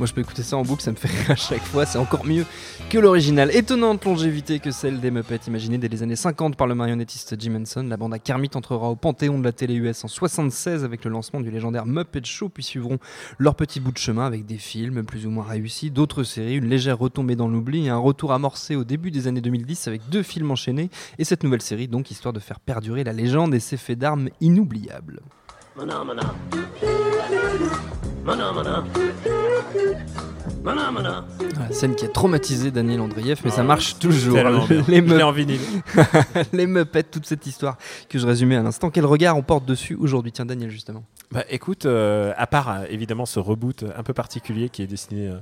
Moi 0.00 0.06
je 0.06 0.14
peux 0.14 0.22
écouter 0.22 0.42
ça 0.42 0.56
en 0.56 0.62
boucle, 0.62 0.82
ça 0.82 0.92
me 0.92 0.96
fait 0.96 1.08
rire 1.14 1.32
à 1.32 1.36
chaque 1.36 1.62
fois, 1.62 1.84
c'est 1.84 1.98
encore 1.98 2.24
mieux 2.24 2.46
que 2.88 2.96
l'original. 2.96 3.54
Étonnante 3.54 4.06
longévité 4.06 4.58
que 4.58 4.70
celle 4.70 4.98
des 4.98 5.10
Muppets, 5.10 5.40
imaginée 5.46 5.76
dès 5.76 5.88
les 5.88 6.02
années 6.02 6.16
50 6.16 6.56
par 6.56 6.66
le 6.66 6.74
marionnettiste 6.74 7.38
Jim 7.38 7.54
Henson. 7.60 7.84
La 7.86 7.98
bande 7.98 8.14
à 8.14 8.18
Kermit 8.18 8.48
entrera 8.54 8.88
au 8.88 8.96
panthéon 8.96 9.38
de 9.38 9.44
la 9.44 9.52
télé 9.52 9.74
US 9.74 10.02
en 10.02 10.08
76 10.08 10.84
avec 10.84 11.04
le 11.04 11.10
lancement 11.10 11.40
du 11.40 11.50
légendaire 11.50 11.84
Muppet 11.84 12.24
Show, 12.24 12.48
puis 12.48 12.62
suivront 12.62 12.96
leur 13.38 13.54
petit 13.56 13.78
bout 13.78 13.92
de 13.92 13.98
chemin 13.98 14.24
avec 14.24 14.46
des 14.46 14.56
films 14.56 15.04
plus 15.04 15.26
ou 15.26 15.30
moins 15.30 15.44
réussis, 15.44 15.90
d'autres 15.90 16.24
séries, 16.24 16.56
une 16.56 16.70
légère 16.70 16.98
retombée 16.98 17.36
dans 17.36 17.48
l'oubli 17.48 17.84
et 17.84 17.90
un 17.90 17.98
retour 17.98 18.32
amorcé 18.32 18.76
au 18.76 18.84
début 18.84 19.10
des 19.10 19.26
années 19.26 19.42
2010 19.42 19.86
avec 19.86 20.08
deux 20.08 20.22
films 20.22 20.50
enchaînés 20.50 20.88
et 21.18 21.24
cette 21.24 21.44
nouvelle 21.44 21.60
série 21.60 21.88
donc 21.88 22.10
histoire 22.10 22.32
de 22.32 22.40
faire 22.40 22.60
perdurer 22.60 23.04
la 23.04 23.12
légende 23.12 23.54
et 23.54 23.60
ses 23.60 23.76
faits 23.76 23.98
d'armes 23.98 24.30
inoubliables. 24.40 25.20
Voilà, 30.62 31.24
scène 31.70 31.96
qui 31.96 32.04
a 32.04 32.08
traumatisé 32.08 32.70
Daniel 32.70 33.00
Andrieff, 33.00 33.40
mais 33.44 33.50
ça 33.50 33.62
marche 33.62 33.98
toujours. 33.98 34.36
Les 34.88 35.00
Muppets- 35.00 35.22
en 35.22 35.32
vinyle. 35.32 35.60
les 36.52 36.66
Muppets, 36.66 37.02
toute 37.02 37.26
cette 37.26 37.46
histoire 37.46 37.76
que 38.08 38.18
je 38.18 38.26
résumais 38.26 38.56
à 38.56 38.62
l'instant. 38.62 38.90
Quel 38.90 39.06
regard 39.06 39.36
on 39.36 39.42
porte 39.42 39.64
dessus 39.64 39.96
aujourd'hui 39.96 40.32
Tiens, 40.32 40.46
Daniel, 40.46 40.70
justement. 40.70 41.02
Bah, 41.32 41.44
écoute, 41.48 41.86
euh, 41.86 42.32
à 42.36 42.46
part 42.46 42.70
euh, 42.70 42.84
évidemment 42.88 43.26
ce 43.26 43.40
reboot 43.40 43.84
un 43.96 44.02
peu 44.02 44.12
particulier 44.12 44.68
qui 44.68 44.82
est 44.82 44.86
destiné 44.86 45.28
euh, 45.28 45.38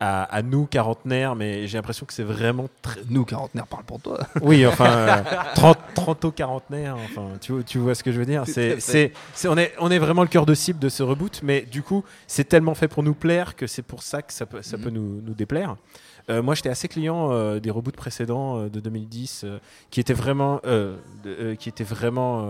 à, 0.00 0.24
à 0.24 0.42
nous 0.42 0.66
quarantenaires, 0.66 1.34
mais 1.34 1.66
j'ai 1.66 1.78
l'impression 1.78 2.04
que 2.06 2.12
c'est 2.12 2.22
vraiment 2.22 2.68
très. 2.82 3.00
Nous, 3.08 3.24
quarantenaires, 3.24 3.66
parle 3.66 3.84
pour 3.84 4.00
toi. 4.00 4.18
Oui, 4.42 4.66
enfin, 4.66 4.90
euh, 4.90 5.22
30, 5.54 5.78
30 5.94 6.24
aux 6.26 6.30
quarantenaires, 6.32 6.96
enfin, 7.04 7.28
tu, 7.40 7.52
vois- 7.52 7.62
tu 7.62 7.78
vois 7.78 7.94
ce 7.94 8.02
que 8.04 8.12
je 8.12 8.18
veux 8.18 8.26
dire? 8.26 8.44
C'est, 8.46 9.12
on, 9.46 9.56
est, 9.56 9.72
on 9.78 9.90
est 9.90 9.98
vraiment 9.98 10.22
le 10.22 10.28
cœur 10.28 10.44
de 10.46 10.54
cible 10.54 10.78
de 10.78 10.88
ce 10.88 11.02
reboot, 11.02 11.40
mais 11.42 11.62
du 11.62 11.82
coup, 11.82 12.04
c'est 12.26 12.44
tellement 12.48 12.74
fait 12.74 12.88
pour 12.88 13.02
nous 13.02 13.14
plaire 13.14 13.56
que 13.56 13.66
c'est 13.66 13.82
pour 13.82 14.02
ça 14.02 14.22
que 14.22 14.32
ça 14.32 14.44
peut, 14.46 14.62
ça 14.62 14.76
peut 14.78 14.90
nous, 14.90 15.20
nous 15.22 15.34
déplaire. 15.34 15.76
Euh, 16.28 16.42
moi, 16.42 16.54
j'étais 16.56 16.68
assez 16.70 16.88
client 16.88 17.30
euh, 17.30 17.60
des 17.60 17.70
reboots 17.70 17.94
précédents 17.96 18.58
euh, 18.58 18.68
de 18.68 18.80
2010 18.80 19.42
euh, 19.44 19.58
qui 19.90 20.00
étaient 20.00 20.12
vraiment. 20.12 20.60
de- 20.64 21.54
qui 21.54 21.68
étaient 21.68 21.84
vraiment 21.84 22.44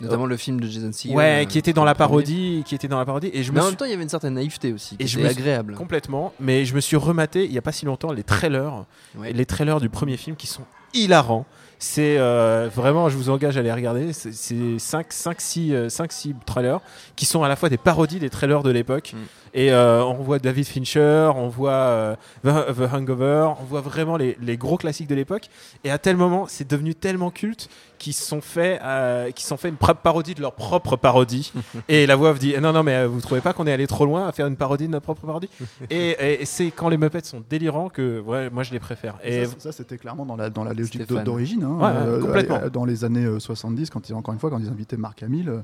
Notamment 0.00 0.26
le 0.26 0.36
film 0.36 0.60
de 0.60 0.66
Jason 0.66 0.92
Segel. 0.92 1.16
ouais, 1.16 1.42
euh, 1.42 1.44
qui 1.46 1.58
était 1.58 1.72
dans 1.72 1.84
la 1.84 1.94
parodie, 1.94 2.62
qui 2.66 2.74
était 2.74 2.88
dans 2.88 2.98
la 2.98 3.04
parodie. 3.04 3.30
Et 3.32 3.42
je 3.42 3.52
Mais 3.52 3.56
me 3.56 3.60
en 3.60 3.62
suis 3.64 3.70
même 3.72 3.76
temps, 3.78 3.84
il 3.84 3.90
y 3.90 3.94
avait 3.94 4.02
une 4.02 4.08
certaine 4.08 4.34
naïveté 4.34 4.72
aussi, 4.72 4.96
qui 4.96 5.02
Et 5.04 5.06
je 5.06 5.18
me 5.18 5.28
suis- 5.28 5.38
agréable. 5.40 5.74
complètement, 5.74 6.32
mais 6.40 6.64
je 6.64 6.74
me 6.74 6.80
suis 6.80 6.96
rematé 6.96 7.44
il 7.44 7.52
y 7.52 7.58
a 7.58 7.62
pas 7.62 7.72
si 7.72 7.84
longtemps 7.86 8.12
les 8.12 8.22
trailers, 8.24 8.84
Ouais. 9.16 9.32
les 9.32 9.46
trailers 9.46 9.80
du 9.80 9.88
premier 9.88 10.16
film 10.16 10.36
qui 10.36 10.46
sont 10.46 10.64
hilarants. 10.94 11.46
C'est 11.78 12.16
euh, 12.18 12.68
vraiment, 12.74 13.08
je 13.08 13.16
vous 13.16 13.30
engage 13.30 13.56
à 13.56 13.62
les 13.62 13.72
regarder. 13.72 14.12
C'est- 14.12 14.32
C'est 14.32 14.78
5, 14.78 15.12
5, 15.12 15.40
6, 15.40 15.74
5, 15.88 16.12
6 16.12 16.34
trailers 16.46 16.80
qui 17.16 17.26
sont 17.26 17.42
à 17.42 17.48
la 17.48 17.56
fois 17.56 17.68
des 17.68 17.76
parodies 17.78 18.18
des 18.18 18.30
trailers 18.30 18.62
de 18.62 18.70
l'époque. 18.70 19.12
Mm. 19.14 19.18
Et 19.56 19.72
euh, 19.72 20.02
on 20.04 20.14
voit 20.14 20.40
David 20.40 20.66
Fincher, 20.66 21.30
on 21.36 21.48
voit 21.48 21.70
euh, 21.72 22.16
The, 22.44 22.74
The 22.76 22.92
Hangover, 22.92 23.50
on 23.60 23.64
voit 23.64 23.82
vraiment 23.82 24.16
les, 24.16 24.36
les 24.42 24.56
gros 24.56 24.76
classiques 24.76 25.06
de 25.06 25.14
l'époque. 25.14 25.48
Et 25.84 25.92
à 25.92 25.98
tel 25.98 26.16
moment, 26.16 26.46
c'est 26.48 26.68
devenu 26.68 26.94
tellement 26.96 27.30
culte 27.30 27.68
qu'ils 27.98 28.14
se 28.14 28.24
sont 28.26 28.40
fait, 28.40 28.80
euh, 28.82 29.30
qu'ils 29.30 29.44
se 29.44 29.48
sont 29.48 29.56
fait 29.56 29.68
une 29.68 29.76
parodie 29.76 30.34
de 30.34 30.40
leur 30.40 30.54
propre 30.54 30.96
parodie. 30.96 31.52
et 31.88 32.04
la 32.06 32.16
voix 32.16 32.34
dit 32.34 32.52
eh 32.56 32.60
non 32.60 32.72
non 32.72 32.82
mais 32.82 33.06
vous 33.06 33.20
trouvez 33.20 33.40
pas 33.40 33.52
qu'on 33.52 33.66
est 33.68 33.72
allé 33.72 33.86
trop 33.86 34.04
loin 34.04 34.26
à 34.26 34.32
faire 34.32 34.48
une 34.48 34.56
parodie 34.56 34.86
de 34.88 34.92
notre 34.92 35.04
propre 35.04 35.24
parodie? 35.24 35.48
Et, 35.90 36.10
et- 36.10 36.42
et 36.42 36.44
c'est 36.46 36.72
quand 36.72 36.88
les 36.88 36.96
Muppets 36.96 37.22
sont 37.24 37.42
délirants 37.48 37.88
que 37.90 38.18
ouais, 38.20 38.50
moi 38.50 38.64
je 38.64 38.72
les 38.72 38.80
préfère. 38.80 39.14
Et 39.22 39.44
ça, 39.46 39.52
ça, 39.58 39.72
c'était 39.72 39.98
clairement 39.98 40.26
dans 40.26 40.34
la, 40.36 40.50
dans 40.50 40.64
la 40.64 40.72
logique 40.74 41.06
d'origine. 41.24 41.63
Hein, 41.64 42.14
Ouais, 42.14 42.20
complètement. 42.20 42.60
euh, 42.62 42.70
Dans 42.70 42.84
les 42.84 43.04
années 43.04 43.24
euh, 43.24 43.38
70, 43.40 43.90
quand 43.90 44.08
ils, 44.08 44.14
encore 44.14 44.32
une 44.34 44.40
fois, 44.40 44.50
quand 44.50 44.58
ils 44.58 44.68
invitaient 44.68 44.96
Mark 44.96 45.22
Hamill 45.22 45.48
euh, 45.48 45.58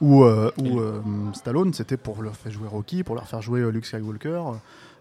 ou, 0.00 0.24
euh, 0.24 0.50
ou 0.58 0.80
euh, 0.80 1.00
Stallone, 1.32 1.72
c'était 1.74 1.96
pour 1.96 2.22
leur 2.22 2.34
faire 2.36 2.50
jouer 2.52 2.66
Rocky, 2.68 3.04
pour 3.04 3.14
leur 3.14 3.28
faire 3.28 3.40
jouer 3.42 3.60
euh, 3.60 3.70
Luke 3.70 3.86
Skywalker, 3.86 4.28
euh, 4.28 4.52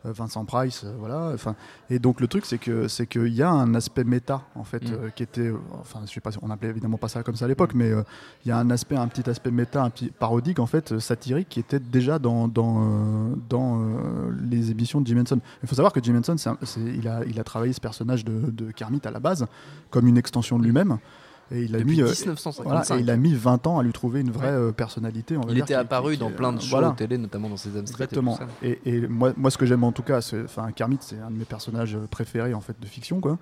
Vincent 0.04 0.46
Price, 0.46 0.84
euh, 0.84 0.94
voilà. 1.00 1.32
Enfin, 1.34 1.56
et 1.90 2.00
donc 2.00 2.20
le 2.22 2.28
truc, 2.28 2.46
c'est 2.46 2.58
que 2.58 2.88
c'est 2.88 3.06
qu'il 3.08 3.34
y 3.34 3.42
a 3.44 3.50
un 3.50 3.76
aspect 3.76 4.04
méta 4.04 4.42
en 4.56 4.64
fait 4.64 4.82
Mm. 4.84 4.94
euh, 4.94 5.10
qui 5.10 5.24
était, 5.24 5.42
euh, 5.48 5.58
enfin, 5.80 6.00
je 6.08 6.12
sais 6.12 6.22
pas, 6.22 6.32
on 6.42 6.50
appelait 6.50 6.70
évidemment 6.70 6.98
pas 6.98 7.08
ça 7.08 7.24
comme 7.24 7.36
ça 7.36 7.46
à 7.46 7.48
l'époque, 7.48 7.74
mais 7.76 7.92
euh, 7.92 8.04
il 8.46 8.50
y 8.50 8.52
a 8.52 8.58
un 8.58 8.70
aspect, 8.72 8.96
un 8.96 9.08
petit 9.08 9.30
aspect 9.30 9.52
méta, 9.52 9.84
un 9.84 9.90
petit 9.90 10.10
parodique 10.10 10.60
en 10.60 10.66
fait, 10.66 10.92
euh, 10.92 11.00
satirique, 11.00 11.50
qui 11.50 11.60
était 11.60 11.80
déjà 11.80 12.18
dans 12.20 12.48
dans, 12.48 12.82
euh, 12.84 13.36
dans 13.50 13.80
euh, 13.82 14.32
les 14.50 14.72
émissions 14.72 15.02
de 15.02 15.08
Jim 15.08 15.20
Henson. 15.22 15.40
Il 15.62 15.70
faut 15.70 15.76
savoir 15.76 15.94
que 15.94 16.02
Jim 16.02 16.16
Henson, 16.16 16.36
il 16.78 17.08
a 17.08 17.24
il 17.26 17.40
a 17.40 17.44
travaillé 17.44 17.74
ce 17.74 17.82
personnage 17.82 18.26
de, 18.26 18.50
de 18.52 18.72
Kermit 18.72 19.02
à 19.06 19.12
la 19.12 19.20
base 19.20 19.46
comme 19.90 20.08
une 20.08 20.18
extension 20.18 20.58
de 20.58 20.64
lui-même. 20.64 20.98
Et 21.54 21.64
il 21.64 21.76
a 21.76 21.80
Depuis 21.80 21.96
mis, 21.98 22.02
euh, 22.02 22.06
1955. 22.06 22.64
voilà, 22.64 22.82
et 22.98 23.02
il 23.02 23.10
a 23.10 23.18
mis 23.18 23.34
20 23.34 23.68
ans 23.68 23.78
à 23.80 23.84
lui 23.84 23.92
trouver 23.92 24.22
une 24.22 24.32
vraie 24.32 24.48
euh, 24.52 24.72
personnalité. 24.72 25.36
on 25.36 25.42
va 25.42 25.48
Il 25.50 25.56
dire, 25.56 25.64
était 25.66 25.74
qui- 25.74 25.80
apparu 25.80 26.14
qui- 26.14 26.20
dans 26.20 26.30
qui- 26.30 26.36
plein 26.36 26.54
de 26.54 26.62
shows 26.62 26.70
voilà. 26.70 26.94
télé, 26.98 27.18
notamment 27.18 27.50
dans 27.50 27.58
ses 27.58 27.70
Street. 27.70 27.82
Exactement. 27.82 28.40
Et, 28.64 28.80
et 28.86 29.08
moi, 29.08 29.34
moi, 29.36 29.52
ce 29.52 29.58
que 29.58 29.66
j'aime 29.66 29.84
en 29.84 29.92
tout 29.92 30.04
cas, 30.04 30.22
c'est- 30.22 30.44
enfin, 30.44 30.72
Kermit, 30.72 31.00
c'est 31.02 31.20
un 31.20 31.30
de 31.30 31.36
mes 31.38 31.46
personnages 31.46 31.98
préférés 32.10 32.54
en 32.54 32.62
fait 32.62 32.80
de 32.80 32.86
fiction, 32.88 33.20
quoi. 33.20 33.38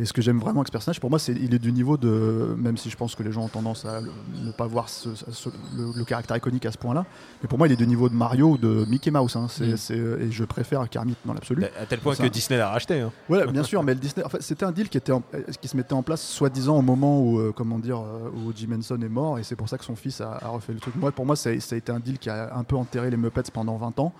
Et 0.00 0.06
ce 0.06 0.12
que 0.14 0.22
j'aime 0.22 0.38
vraiment 0.38 0.60
avec 0.60 0.68
ce 0.68 0.72
personnage, 0.72 0.98
pour 0.98 1.10
moi, 1.10 1.18
c'est 1.18 1.32
il 1.34 1.52
est 1.54 1.58
du 1.58 1.72
niveau 1.72 1.96
de, 1.98 2.54
même 2.56 2.76
si 2.78 2.88
je 2.88 2.96
pense 2.96 3.14
que 3.14 3.22
les 3.22 3.32
gens 3.32 3.42
ont 3.42 3.48
tendance 3.48 3.84
à 3.84 4.00
le- 4.00 4.10
ne 4.46 4.50
pas 4.50 4.66
voir 4.66 4.88
ce- 4.88 5.14
ce- 5.14 5.50
le, 5.76 5.90
le 5.94 6.04
caractère 6.04 6.36
iconique 6.38 6.64
à 6.64 6.72
ce 6.72 6.78
point-là, 6.78 7.04
mais 7.42 7.48
pour 7.48 7.58
moi, 7.58 7.68
il 7.68 7.72
est 7.72 7.76
du 7.76 7.86
niveau 7.86 8.08
de 8.08 8.14
Mario 8.14 8.52
ou 8.52 8.56
de 8.58 8.86
Mickey 8.88 9.10
Mouse. 9.10 9.36
hein. 9.36 9.46
C'est- 9.48 9.94
Mm. 9.94 10.22
et 10.22 10.32
je 10.32 10.44
préfère 10.44 10.88
Kermit 10.88 11.16
dans 11.26 11.34
l'absolu. 11.34 11.64
à 11.78 11.84
tel 11.86 11.98
point 11.98 12.14
que 12.14 12.26
Disney 12.28 12.58
l'a 12.58 12.70
racheté. 12.70 13.00
hein. 13.00 13.12
Ouais, 13.28 13.46
bien 13.52 13.62
sûr, 13.62 13.82
mais 13.82 13.92
le 13.94 14.00
Disney, 14.00 14.24
en 14.24 14.28
fait, 14.30 14.40
c'était 14.42 14.64
un 14.64 14.72
deal 14.72 14.88
qui, 14.88 14.96
était 14.96 15.12
en- 15.12 15.22
euh, 15.34 15.42
qui 15.60 15.68
se 15.68 15.76
mettait 15.76 15.92
en 15.92 16.02
place 16.02 16.22
soi-disant 16.22 16.78
au 16.78 16.82
moment 16.82 17.20
où, 17.20 17.38
euh, 17.38 17.52
comment 17.54 17.78
dire, 17.78 17.98
euh, 17.98 18.30
où 18.34 18.52
Jim 18.56 18.68
Henson 18.78 18.98
est 19.02 19.08
mort, 19.08 19.38
et 19.38 19.42
c'est 19.42 19.56
pour 19.56 19.68
ça 19.68 19.76
que 19.76 19.84
son 19.84 19.96
fils 19.96 20.20
a, 20.22 20.38
a 20.40 20.48
refait 20.48 20.72
le 20.72 20.80
truc. 20.80 20.94
Moi, 20.96 21.12
pour 21.12 21.26
moi, 21.26 21.36
ça, 21.36 21.50
a- 21.50 21.60
ça 21.60 21.74
a 21.74 21.78
été 21.78 21.92
un 21.92 22.00
deal 22.00 22.18
qui 22.18 22.30
a 22.30 22.56
un 22.56 22.64
peu 22.64 22.76
enterré 22.76 23.10
les 23.10 23.16
Muppets 23.18 23.42
pendant 23.52 23.76
20 23.76 23.98
ans, 24.00 24.12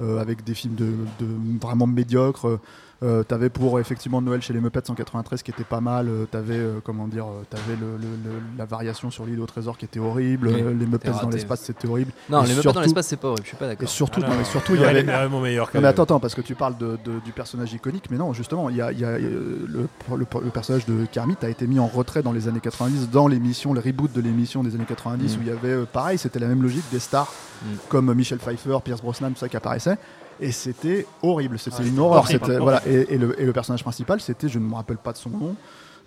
euh, 0.00 0.20
avec 0.20 0.44
des 0.44 0.54
films 0.54 0.74
de, 0.74 0.92
de 1.20 1.26
vraiment 1.62 1.86
médiocres. 1.86 2.58
Euh, 3.04 3.22
t'avais 3.22 3.50
pour 3.50 3.78
effectivement 3.80 4.22
Noël 4.22 4.40
chez 4.40 4.54
les 4.54 4.60
Muppets 4.60 4.90
en 4.90 4.94
93 4.94 5.42
qui 5.42 5.50
était 5.50 5.62
pas 5.64 5.80
mal. 5.82 6.08
Euh, 6.08 6.24
t'avais 6.24 6.56
euh, 6.56 6.80
comment 6.82 7.06
dire, 7.06 7.26
euh, 7.26 7.42
t'avais 7.50 7.76
le, 7.78 7.98
le- 7.98 8.30
le- 8.32 8.40
la 8.56 8.64
variation 8.64 9.10
sur 9.10 9.26
l'île 9.26 9.40
au 9.40 9.46
trésor 9.46 9.76
qui 9.76 9.84
était 9.84 10.00
horrible. 10.00 10.48
Oui, 10.48 10.62
Euh, 10.62 10.72
les 10.72 10.86
Muppets 10.86 11.10
dans 11.10 11.28
l'espace 11.28 11.60
c'était 11.60 11.86
horrible. 11.86 12.12
Non, 12.30 12.38
Et 12.38 12.42
les 12.44 12.48
Muppets 12.50 12.62
surtout- 12.62 12.74
dans 12.76 12.80
l'espace, 12.80 13.06
c'est 13.08 13.16
pas 13.18 13.28
horrible, 13.28 13.42
je 13.44 13.48
suis 13.48 13.56
pas 13.58 13.66
Et 13.66 13.68
d'accord. 13.70 13.88
surtout, 13.88 14.20
Alors, 14.20 14.30
non, 14.30 14.36
mais 14.38 14.44
surtout 14.44 14.74
il 14.74 14.80
y 14.80 14.84
avait, 14.84 15.02
vraiment 15.02 15.40
meilleur 15.40 15.70
non, 15.74 15.80
mais 15.82 15.88
attends, 15.88 16.04
attends, 16.04 16.20
parce 16.20 16.34
que 16.34 16.40
tu 16.40 16.54
parles 16.54 16.78
de, 16.78 16.96
de- 17.04 17.20
du 17.24 17.32
personnage 17.32 17.72
iconique, 17.74 18.04
mais 18.10 18.16
non, 18.16 18.32
justement, 18.32 18.70
il 18.70 18.76
y 18.76 18.80
a, 18.80 18.90
il 18.92 18.98
y 19.00 19.04
a, 19.04 19.18
le, 19.18 19.66
le- 19.68 19.88
le 20.16 20.50
personnage 20.50 20.86
de 20.86 21.04
Kermit 21.12 21.36
a 21.42 21.48
été 21.48 21.66
mis 21.66 21.78
en 21.78 21.86
retrait 21.88 22.22
dans 22.22 22.32
les 22.32 22.48
années 22.48 22.60
90, 22.60 23.10
dans 23.10 23.28
l'émission, 23.28 23.74
le 23.74 23.80
reboot 23.80 24.12
de 24.12 24.20
l'émission 24.22 24.62
des 24.62 24.74
années 24.76 24.84
90, 24.86 25.36
Mm. 25.36 25.38
où 25.38 25.42
il 25.42 25.48
y 25.48 25.50
avait, 25.50 25.68
euh, 25.68 25.84
pareil, 25.84 26.16
c'était 26.16 26.38
la 26.38 26.46
même 26.46 26.62
logique, 26.62 26.84
des 26.90 27.00
stars 27.00 27.32
Mm. 27.62 27.66
comme 27.88 28.14
Michel 28.14 28.38
Pfeiffer, 28.38 28.78
Pierce 28.82 29.02
Brosnan, 29.02 29.30
tout 29.32 29.38
ça 29.38 29.48
qui 29.48 29.56
apparaissait. 29.56 29.98
Et 30.40 30.52
c'était 30.52 31.06
horrible, 31.22 31.58
c'était 31.58 31.84
une 31.84 31.98
horreur. 31.98 32.18
horrible, 32.20 32.44
horrible. 32.44 32.62
voilà, 32.62 32.82
et, 32.86 33.14
et 33.14 33.18
le, 33.18 33.40
et 33.40 33.44
le 33.44 33.52
personnage 33.52 33.82
principal, 33.82 34.20
c'était, 34.20 34.48
je 34.48 34.58
ne 34.58 34.64
me 34.64 34.74
rappelle 34.74 34.96
pas 34.98 35.12
de 35.12 35.18
son 35.18 35.30
nom, 35.30 35.56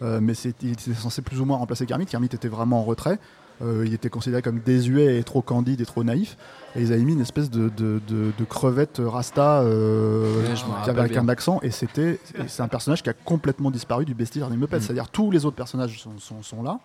euh, 0.01 0.19
mais 0.21 0.33
il 0.33 0.71
était 0.71 0.93
censé 0.93 1.21
plus 1.21 1.39
ou 1.41 1.45
moins 1.45 1.57
remplacer 1.57 1.85
Kermit. 1.85 2.05
Kermit 2.05 2.27
était 2.33 2.47
vraiment 2.49 2.79
en 2.79 2.83
retrait. 2.83 3.19
Euh, 3.63 3.83
il 3.87 3.93
était 3.95 4.11
considéré 4.11 4.43
comme 4.43 4.59
désuet 4.59 5.17
et 5.17 5.23
trop 5.23 5.41
candide 5.41 5.81
et 5.81 5.85
trop 5.85 6.03
naïf. 6.03 6.37
Et 6.75 6.81
ils 6.83 6.93
avaient 6.93 7.01
mis 7.01 7.13
une 7.13 7.21
espèce 7.21 7.49
de, 7.49 7.69
de, 7.69 7.99
de- 8.07 8.31
de 8.37 8.43
crevette 8.47 9.01
rasta 9.03 9.61
euh, 9.61 10.43
Ouais, 10.43 10.89
avec 10.91 11.13
bien. 11.13 11.23
un 11.23 11.27
accent. 11.29 11.59
Et 11.63 11.71
c'était, 11.71 12.19
c'est 12.47 12.61
un 12.61 12.67
personnage 12.67 13.01
qui 13.01 13.09
a 13.09 13.13
complètement 13.13 13.71
disparu 13.71 14.05
du 14.05 14.13
bestiaire 14.13 14.51
des 14.51 14.57
Muppets. 14.57 14.77
Mm. 14.77 14.81
C'est-à-dire 14.81 15.09
tous 15.09 15.31
les 15.31 15.45
autres 15.45 15.55
personnages 15.55 15.99
sont, 15.99 16.11
sont, 16.19 16.43
sont 16.43 16.61
là. 16.61 16.79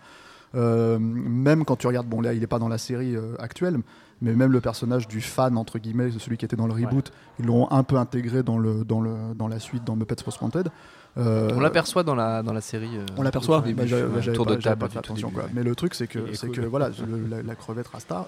Euh, 0.55 0.99
même 0.99 1.65
quand 1.65 1.77
tu 1.77 1.87
regardes, 1.87 2.07
bon 2.07 2.21
là 2.21 2.35
il 2.35 2.41
n'est 2.41 2.47
pas 2.47 2.59
dans 2.59 2.69
la 2.69 2.79
série 2.79 3.17
euh, 3.17 3.35
actuelle, 3.39 3.79
mais 4.21 4.35
même 4.35 4.53
le 4.53 4.61
personnage 4.61 5.09
du 5.09 5.21
fan 5.21 5.57
entre 5.57 5.79
guillemets, 5.79 6.11
celui 6.19 6.37
qui 6.37 6.45
était 6.45 6.57
dans 6.57 6.67
le 6.67 6.75
reboot, 6.75 7.13
ils 7.39 7.47
l'ont 7.47 7.71
un 7.71 7.83
peu 7.83 7.97
intégré 7.97 8.43
dans 8.43 8.59
le 8.59 8.85
dans 8.85 9.01
le 9.01 9.15
dans 9.35 9.49
la 9.49 9.59
suite 9.59 9.85
dans 9.85 9.97
Muppets 9.97 10.23
Most 10.27 10.41
Wanted. 10.41 10.69
Euh, 11.19 11.51
On 11.55 11.61
l'aperçoit 11.61 12.05
dans 12.05 12.15
la, 12.15 12.43
dans 12.43 12.55
la 12.55 12.63
série. 12.63 12.97
euh, 12.97 13.05
on 13.19 13.23
l'aperçoit, 13.23 13.61
Bah, 13.61 13.85
j'avais- 13.85 14.03
ouais, 14.05 14.23
j'avais 14.23 14.35
tour 14.37 14.47
pas, 14.47 14.57
de 14.57 14.61
j'avais 14.63 14.71
table 14.77 14.81
pas 14.81 14.89
fait 14.89 14.99
attention 14.99 15.29
début, 15.29 15.41
quoi. 15.41 15.45
ouais. 15.45 15.51
Mais 15.55 15.63
le 15.63 15.75
truc 15.75 15.95
c'est 15.95 16.07
que 16.07 16.21
c'est 16.33 16.47
cool. 16.47 16.57
que 16.57 16.61
voilà, 16.63 16.89
le- 16.89 17.29
la, 17.37 17.43
la 17.43 17.55
crevette 17.55 17.87
Rasta, 17.89 18.27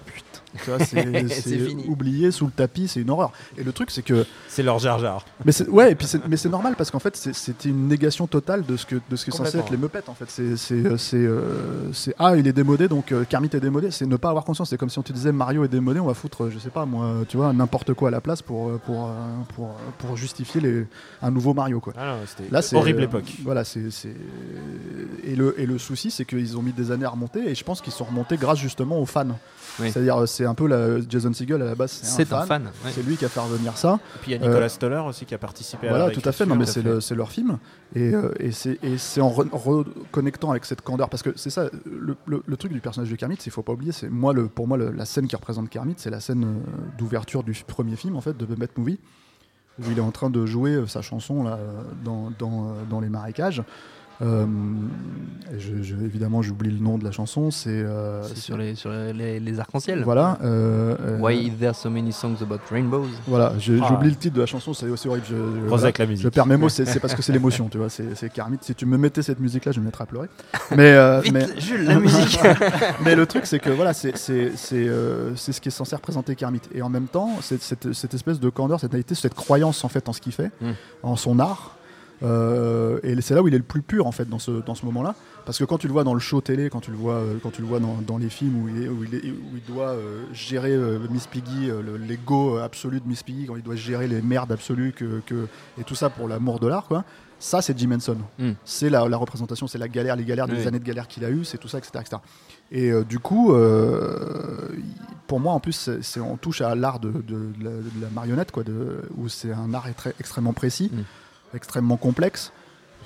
putain, 0.53 0.77
c'est 0.79 0.85
C'est 1.29 1.41
c'est 1.49 1.57
fini. 1.57 1.85
oublié 1.87 2.29
sous 2.29 2.45
le 2.45 2.51
tapis, 2.51 2.87
c'est 2.87 3.01
une 3.01 3.09
horreur. 3.09 3.31
Et 3.57 3.63
le 3.63 3.71
truc 3.71 3.89
c'est 3.89 4.03
que 4.03 4.25
C'est 4.47 4.61
leur 4.61 4.77
Jar 4.77 4.99
Jar. 4.99 5.25
mais 5.45 5.51
c'est 5.51 5.67
ouais, 5.67 5.93
et 5.93 5.95
puis 5.95 6.05
c'est- 6.05 6.27
mais 6.27 6.37
c'est 6.37 6.49
normal 6.49 6.75
parce 6.77 6.91
qu'en 6.91 6.99
fait 6.99 7.15
c'est- 7.17 7.33
c'était 7.33 7.69
une 7.69 7.87
négation 7.87 8.27
totale 8.27 8.63
de 8.67 8.77
ce 8.77 8.85
que 8.85 8.97
de 9.09 9.15
ce 9.15 9.25
que 9.25 9.31
est 9.31 9.35
censé 9.35 9.57
être 9.57 9.71
les 9.71 9.77
Muppets 9.77 10.07
en 10.07 10.13
fait. 10.13 10.29
C'est 10.29 10.55
c'est 10.55 10.75
euh, 10.75 10.97
c'est 10.97 11.17
euh, 11.17 11.91
c'est 11.91 12.13
ah 12.19 12.37
il 12.37 12.45
est 12.47 12.53
démodé 12.53 12.87
donc 12.87 13.11
euh, 13.11 13.23
Kermit 13.27 13.49
est 13.53 13.59
démodé. 13.59 13.89
C'est 13.89 14.05
ne 14.05 14.15
pas 14.15 14.29
avoir 14.29 14.43
conscience. 14.45 14.69
C'est 14.69 14.77
comme 14.77 14.89
si 14.91 14.99
on 14.99 15.03
te 15.03 15.11
disait 15.11 15.31
Mario 15.31 15.63
est 15.63 15.69
démodé, 15.69 15.99
on 15.99 16.05
va 16.05 16.13
foutre 16.13 16.51
je 16.51 16.59
sais 16.59 16.69
pas 16.69 16.85
moi 16.85 17.13
tu 17.27 17.37
vois 17.37 17.51
n'importe 17.51 17.93
quoi 17.95 18.09
à 18.09 18.11
la 18.11 18.21
place 18.21 18.43
pour 18.43 18.77
pour 18.81 19.09
pour 19.55 19.75
pour 19.97 20.15
justifier 20.17 20.61
les 20.61 20.85
un 21.23 21.31
nouveau 21.31 21.55
Mario 21.55 21.79
quoi. 21.79 21.93
Ah 21.97 22.17
Là, 22.51 22.61
c'est 22.61 22.74
horrible 22.77 23.01
euh, 23.01 23.05
époque. 23.05 23.33
Voilà, 23.43 23.63
c'est 23.63 23.81
et 25.23 25.35
le 25.35 25.59
et 25.59 25.65
le 25.65 25.77
souci, 25.77 26.11
c'est 26.11 26.25
qu'ils 26.25 26.57
ont 26.57 26.61
mis 26.61 26.71
des 26.73 26.91
années 26.91 27.05
à 27.05 27.09
remonter, 27.09 27.49
et 27.49 27.55
je 27.55 27.63
pense 27.63 27.81
qu'ils 27.81 27.93
sont 27.93 28.05
remontés 28.05 28.37
grâce 28.37 28.59
justement 28.59 28.99
aux 28.99 29.05
fans. 29.05 29.25
Oui. 29.79 29.91
C'est-à-dire, 29.91 30.21
euh, 30.21 30.25
c'est 30.25 30.45
un 30.45 30.53
peu 30.53 30.67
la 30.67 31.01
Jason 31.09 31.33
Segel 31.33 31.61
à 31.61 31.65
la 31.65 31.75
base, 31.75 31.91
c'est 31.91 32.31
un 32.31 32.45
fan. 32.45 32.63
ouais. 32.85 32.91
C'est 32.93 33.03
lui 33.05 33.17
qui 33.17 33.25
a 33.25 33.29
fait 33.29 33.39
revenir 33.41 33.77
ça. 33.77 33.99
Et 34.15 34.19
puis 34.21 34.31
il 34.31 34.35
y 34.35 34.37
a 34.37 34.47
Nicolas 34.47 34.69
Stoller 34.69 35.01
aussi 35.07 35.25
qui 35.25 35.33
a 35.35 35.37
participé 35.37 35.87
à 35.87 35.89
Voilà, 35.89 36.09
tout 36.11 36.21
à 36.23 36.31
fait. 36.31 36.45
Non, 36.45 36.55
mais 36.55 36.65
c'est 36.65 36.81
le- 36.83 36.99
leur 37.15 37.31
film, 37.31 37.57
et, 37.95 38.13
euh, 38.13 38.31
et 38.39 38.51
c'est 38.51 39.21
en 39.21 39.29
re- 39.31 39.49
reconnectant 39.51 40.51
avec 40.51 40.65
cette 40.65 40.81
candeur, 40.81 41.09
parce 41.09 41.23
que 41.23 41.31
c'est 41.35 41.49
ça, 41.49 41.69
le, 41.85 42.15
le- 42.25 42.43
le 42.45 42.57
truc 42.57 42.71
du 42.71 42.79
personnage 42.79 43.09
de 43.09 43.15
Kermit, 43.15 43.37
c'est 43.39 43.49
faut 43.49 43.63
pas 43.63 43.73
oublier, 43.73 43.91
c'est 43.91 44.09
moi 44.09 44.33
le 44.33 44.47
pour 44.47 44.67
moi 44.67 44.77
la 44.77 45.05
scène 45.05 45.27
qui 45.27 45.35
représente 45.35 45.69
Kermit, 45.69 45.95
c'est 45.97 46.09
la 46.09 46.19
scène 46.19 46.43
euh, 46.45 46.97
d'ouverture 46.97 47.43
du 47.43 47.53
premier 47.67 47.95
film 47.95 48.15
en 48.15 48.21
fait 48.21 48.35
de 48.37 48.45
Muppet 48.45 48.69
Movie 48.77 48.99
où 49.79 49.91
il 49.91 49.97
est 49.97 50.01
en 50.01 50.11
train 50.11 50.29
de 50.29 50.45
jouer 50.45 50.71
euh, 50.71 50.87
sa 50.87 51.01
chanson 51.01 51.47
euh, 51.47 51.55
euh, 52.07 52.83
dans 52.89 52.99
les 52.99 53.09
marécages. 53.09 53.63
Euh, 54.21 54.45
je, 55.57 55.83
je- 55.83 55.95
évidemment, 55.95 56.41
j'oublie 56.41 56.71
le 56.71 56.79
nom 56.79 56.97
de 56.97 57.03
la 57.03 57.11
chanson. 57.11 57.51
C'est 57.51 57.69
euh, 57.69 58.23
C'est 58.23 58.37
sur 58.37 58.57
les, 58.57 58.75
sur 58.75 58.89
les, 58.89 59.39
les 59.39 59.59
arcs-en-ciel. 59.59 60.03
voilà. 60.03 60.37
euh, 60.43 60.95
euh, 61.01 61.19
Why 61.19 61.51
there 61.59 61.75
so 61.75 61.89
many 61.89 62.13
songs 62.13 62.37
about 62.41 62.59
rainbows? 62.71 63.07
Voilà, 63.27 63.53
je- 63.59 63.73
Ah. 63.81 63.87
j'oublie 63.89 64.09
le 64.09 64.15
titre 64.15 64.35
de 64.35 64.39
la 64.41 64.45
chanson. 64.45 64.73
C'est 64.73 64.87
aussi 64.87 65.07
horrible. 65.09 65.25
Je, 65.29 65.35
je- 65.35 65.67
voilà. 65.67 65.83
avec 65.83 65.97
la 65.97 66.05
Je 66.05 66.09
musique. 66.11 66.29
perds 66.29 66.45
mes 66.45 66.57
mots, 66.57 66.69
c'est 66.69 66.99
parce 66.99 67.13
que 67.13 67.21
c'est 67.21 67.33
l'émotion, 67.33 67.67
tu 67.69 67.77
vois. 67.77 67.89
C'est 67.89 68.29
Kermit. 68.31 68.57
Si 68.61 68.73
tu 68.73 68.85
me 68.85 68.97
mettais 68.97 69.21
cette 69.21 69.39
musique-là, 69.39 69.71
je 69.73 69.79
me 69.81 69.85
mettrais 69.85 70.03
à 70.03 70.07
pleurer. 70.07 70.29
Mais, 70.71 70.93
euh, 70.93 71.19
Vite, 71.23 71.33
mais, 71.33 71.47
Jules, 71.59 71.83
la 71.85 71.99
musique 71.99 72.39
mais 73.03 73.15
le 73.15 73.25
truc, 73.25 73.45
c'est 73.45 73.59
que 73.59 73.69
voilà, 73.69 73.93
c'est 73.93 74.17
c'est- 74.17 74.51
c'est, 74.55 74.87
euh, 74.87 75.35
c'est 75.35 75.51
ce 75.51 75.59
qui 75.61 75.67
est 75.67 75.71
censé 75.71 75.95
représenter 75.95 76.35
Kermit. 76.35 76.61
Et 76.73 76.81
en 76.81 76.89
même 76.89 77.07
temps, 77.07 77.31
c'est- 77.41 77.61
cette, 77.61 77.91
cette 77.93 78.13
espèce 78.13 78.39
de 78.39 78.49
candeur, 78.49 78.79
cette 78.79 78.93
naïveté, 78.93 79.13
cette 79.15 79.33
croyance 79.33 79.83
en 79.83 79.89
fait 79.89 80.07
en 80.07 80.13
ce 80.13 80.21
qu'il 80.21 80.31
fait, 80.31 80.51
Mm. 80.61 80.71
en 81.03 81.15
son 81.17 81.39
art. 81.39 81.74
Euh, 82.23 82.99
et 83.03 83.19
c'est 83.21 83.35
là 83.35 83.41
où 83.43 83.47
il 83.47 83.53
est 83.53 83.57
le 83.57 83.63
plus 83.63 83.81
pur 83.81 84.07
en 84.07 84.11
fait 84.11 84.27
dans 84.29 84.39
ce, 84.39 84.51
dans 84.51 84.75
ce 84.75 84.85
moment-là. 84.85 85.15
Parce 85.45 85.59
que 85.59 85.63
quand 85.63 85.77
tu 85.77 85.87
le 85.87 85.93
vois 85.93 86.03
dans 86.03 86.13
le 86.13 86.19
show 86.19 86.41
télé, 86.41 86.69
quand 86.69 86.79
tu 86.79 86.89
le 86.91 86.97
vois, 86.97 87.15
euh, 87.15 87.35
quand 87.43 87.51
tu 87.51 87.61
le 87.61 87.67
vois 87.67 87.79
dans, 87.79 87.97
dans 88.07 88.17
les 88.17 88.29
films 88.29 88.63
où 88.63 88.69
il, 88.69 88.83
est, 88.83 88.87
où 88.87 89.03
il, 89.03 89.13
est- 89.15 89.29
où 89.31 89.55
il 89.57 89.63
doit 89.73 89.89
euh, 89.89 90.23
gérer 90.33 90.71
euh, 90.73 90.97
Miss 91.11 91.27
Piggy, 91.27 91.67
le- 91.67 91.97
l'ego 91.97 92.57
absolu 92.57 92.99
de 92.99 93.07
Miss 93.07 93.21
Piggy, 93.21 93.45
quand 93.45 93.55
il 93.55 93.61
doit 93.63 93.75
gérer 93.75 94.07
les 94.07 94.21
merdes 94.21 94.51
absolues 94.51 94.91
que, 94.93 95.21
que- 95.25 95.47
et 95.79 95.83
tout 95.83 95.93
ça 95.95 96.09
pour 96.09 96.27
l'amour 96.27 96.59
de 96.59 96.67
l'art, 96.67 96.87
quoi. 96.87 97.03
Ça, 97.37 97.61
c'est 97.61 97.77
Jim 97.77 97.91
Henson. 97.91 98.17
Mm. 98.39 98.51
C'est 98.63 98.89
la, 98.89 99.07
la 99.09 99.17
représentation, 99.17 99.67
c'est 99.67 99.77
la 99.77 99.89
galère, 99.89 100.15
les 100.15 100.23
galères 100.23 100.47
des 100.47 100.55
Oui. 100.61 100.67
années 100.67 100.79
de 100.79 100.85
galère 100.85 101.07
qu'il 101.07 101.25
a 101.25 101.29
eu, 101.29 101.43
c'est 101.43 101.57
tout 101.57 101.67
ça, 101.67 101.77
etc., 101.77 101.91
etc. 101.99 102.17
Et 102.71 102.89
euh, 102.91 103.03
du 103.03 103.19
coup, 103.19 103.53
euh, 103.53 104.69
pour 105.27 105.39
moi, 105.39 105.53
en 105.53 105.59
plus, 105.59 105.89
c'est, 106.01 106.19
on 106.21 106.37
touche 106.37 106.61
à 106.61 106.73
l'art 106.75 106.99
de, 106.99 107.09
de- 107.11 107.21
de 107.21 107.63
la, 107.63 107.69
de 107.71 108.01
la 108.01 108.09
marionnette, 108.13 108.51
quoi, 108.51 108.63
où 109.17 109.27
c'est 109.27 109.51
un 109.51 109.73
art 109.73 109.85
très- 109.95 110.15
extrêmement 110.19 110.53
précis, 110.53 110.89
Mm. 110.91 111.01
Extrêmement 111.53 111.97
complexe, 111.97 112.51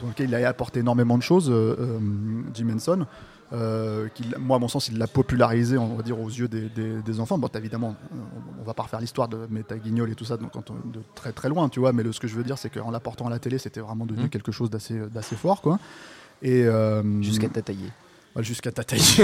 dans 0.01 0.07
lequel 0.09 0.29
il 0.29 0.35
a 0.35 0.47
apporté 0.47 0.79
énormément 0.79 1.17
de 1.17 1.23
choses, 1.23 1.49
euh, 1.49 1.75
euh, 1.79 1.99
Jim 2.53 2.69
Henson. 2.75 3.05
euh, 3.51 4.07
qu'il- 4.13 4.35
moi, 4.37 4.57
à 4.57 4.59
mon 4.59 4.67
sens, 4.67 4.89
il 4.89 4.99
l'a 4.99 5.07
popularisé, 5.07 5.75
on 5.75 5.95
va 5.95 6.03
dire, 6.03 6.19
aux 6.19 6.27
yeux 6.29 6.47
des, 6.47 6.69
des- 6.69 7.01
des 7.01 7.19
enfants. 7.19 7.39
Bon, 7.39 7.47
évidemment, 7.55 7.95
on, 8.13 8.61
on 8.61 8.63
va 8.63 8.75
pas 8.75 8.83
refaire 8.83 8.99
l'histoire 8.99 9.27
de 9.27 9.39
Métaguignol 9.49 10.11
et 10.11 10.13
tout 10.13 10.23
ça 10.23 10.37
donc, 10.37 10.51
quand 10.51 10.69
on- 10.69 10.75
de 10.87 10.99
très 11.15 11.31
très 11.31 11.49
loin, 11.49 11.67
tu 11.67 11.79
vois. 11.79 11.91
Mais 11.91 12.03
le, 12.03 12.11
ce 12.11 12.19
que 12.19 12.27
je 12.27 12.35
veux 12.35 12.43
dire, 12.43 12.59
c'est 12.59 12.69
qu'en 12.69 12.91
l'apportant 12.91 13.25
à 13.25 13.31
la 13.31 13.39
télé, 13.39 13.57
c'était 13.57 13.79
vraiment 13.79 14.05
devenu 14.05 14.25
Mm. 14.25 14.29
quelque 14.29 14.51
chose 14.51 14.69
d'assez 14.69 14.99
d'assez 15.11 15.35
fort, 15.35 15.61
quoi. 15.63 15.79
Et 16.43 16.63
euh, 16.65 17.01
Jusqu'à 17.23 17.49
t'attailler. 17.49 17.89
Ouais, 18.35 18.43
Jusqu'à 18.43 18.71
ta 18.71 18.83
taille. 18.83 18.99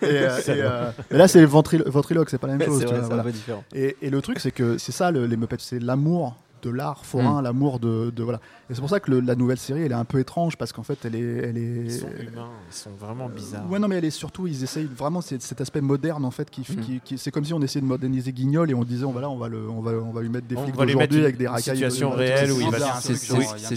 et, 0.00 0.04
euh, 0.04 0.38
et, 0.46 0.48
euh, 0.48 0.90
et 1.10 1.16
là, 1.18 1.28
c'est 1.28 1.44
ventrilo- 1.44 1.88
ventriloque, 1.88 2.30
c'est 2.30 2.38
pas 2.38 2.46
la 2.46 2.56
même 2.56 2.66
chose. 2.66 2.78
C'est 2.80 2.86
tu 2.86 2.90
vrai, 2.92 3.00
vois, 3.00 3.06
c'est 3.08 3.12
un 3.12 3.16
voilà. 3.16 3.22
peu 3.24 3.32
différent. 3.32 3.64
Et, 3.74 3.96
et 4.00 4.10
le 4.10 4.22
truc, 4.22 4.38
c'est 4.40 4.50
que 4.50 4.78
c'est 4.78 4.92
ça, 4.92 5.10
le- 5.10 5.26
les 5.26 5.36
Muppets, 5.36 5.56
c'est 5.58 5.78
l'amour 5.78 6.36
de 6.62 6.70
l'art 6.70 7.04
forain, 7.04 7.40
Mm. 7.40 7.44
l'amour 7.44 7.78
de, 7.80 8.10
de- 8.10 8.22
voilà. 8.22 8.38
Et 8.70 8.74
c'est 8.74 8.80
pour 8.80 8.88
ça 8.90 9.00
que 9.00 9.10
le- 9.10 9.20
la 9.20 9.34
nouvelle 9.34 9.58
série, 9.58 9.82
elle 9.82 9.92
est 9.92 9.94
un 9.96 10.04
peu 10.04 10.18
étrange 10.20 10.56
parce 10.56 10.72
qu'en 10.72 10.82
fait, 10.82 10.98
elle 11.04 11.14
est, 11.16 11.20
elle 11.20 11.58
est. 11.58 11.84
Ils 11.84 11.90
sont 11.92 12.06
humains, 12.08 12.48
ils 12.70 12.74
sont 12.74 12.90
vraiment 12.98 13.28
bizarres. 13.28 13.68
Ouais, 13.70 13.78
non, 13.78 13.88
mais 13.88 13.96
elle 13.96 14.04
est 14.04 14.10
surtout, 14.10 14.46
ils 14.46 14.62
essayent 14.62 14.86
vraiment 14.96 15.20
c'est- 15.20 15.42
cet 15.42 15.60
aspect 15.60 15.80
moderne 15.80 16.24
en 16.24 16.30
fait, 16.30 16.48
qui, 16.50 16.60
Mm. 16.62 16.76
qui- 16.80 17.00
qui- 17.04 17.18
c'est 17.18 17.30
comme 17.30 17.44
si 17.44 17.52
on 17.52 17.60
essayait 17.60 17.80
de 17.82 17.86
moderniser 17.86 18.32
Guignol 18.32 18.70
et 18.70 18.74
on 18.74 18.84
disait, 18.84 19.04
on 19.04 19.12
va 19.12 19.20
là, 19.22 19.28
on 19.30 19.36
va 19.36 19.48
le, 19.48 19.68
on 19.68 19.80
va, 19.80 19.90
on 19.92 20.12
va 20.12 20.22
lui 20.22 20.28
mettre 20.28 20.46
des 20.46 20.56
On 20.56 20.62
flics 20.64 20.76
va 20.76 20.84
lui 20.84 20.94
mettre 20.94 21.08
d'aujourd'hui 21.10 21.24
avec 21.24 21.36
des 21.36 21.44
une 21.44 21.50
racailles. 21.50 21.76
situation 21.76 22.10
de- 22.10 22.16
réelle 22.16 22.52
où 22.52 22.60
il 22.60 22.70
va. 22.70 23.00
C'est- 23.00 23.14
ce 23.16 23.26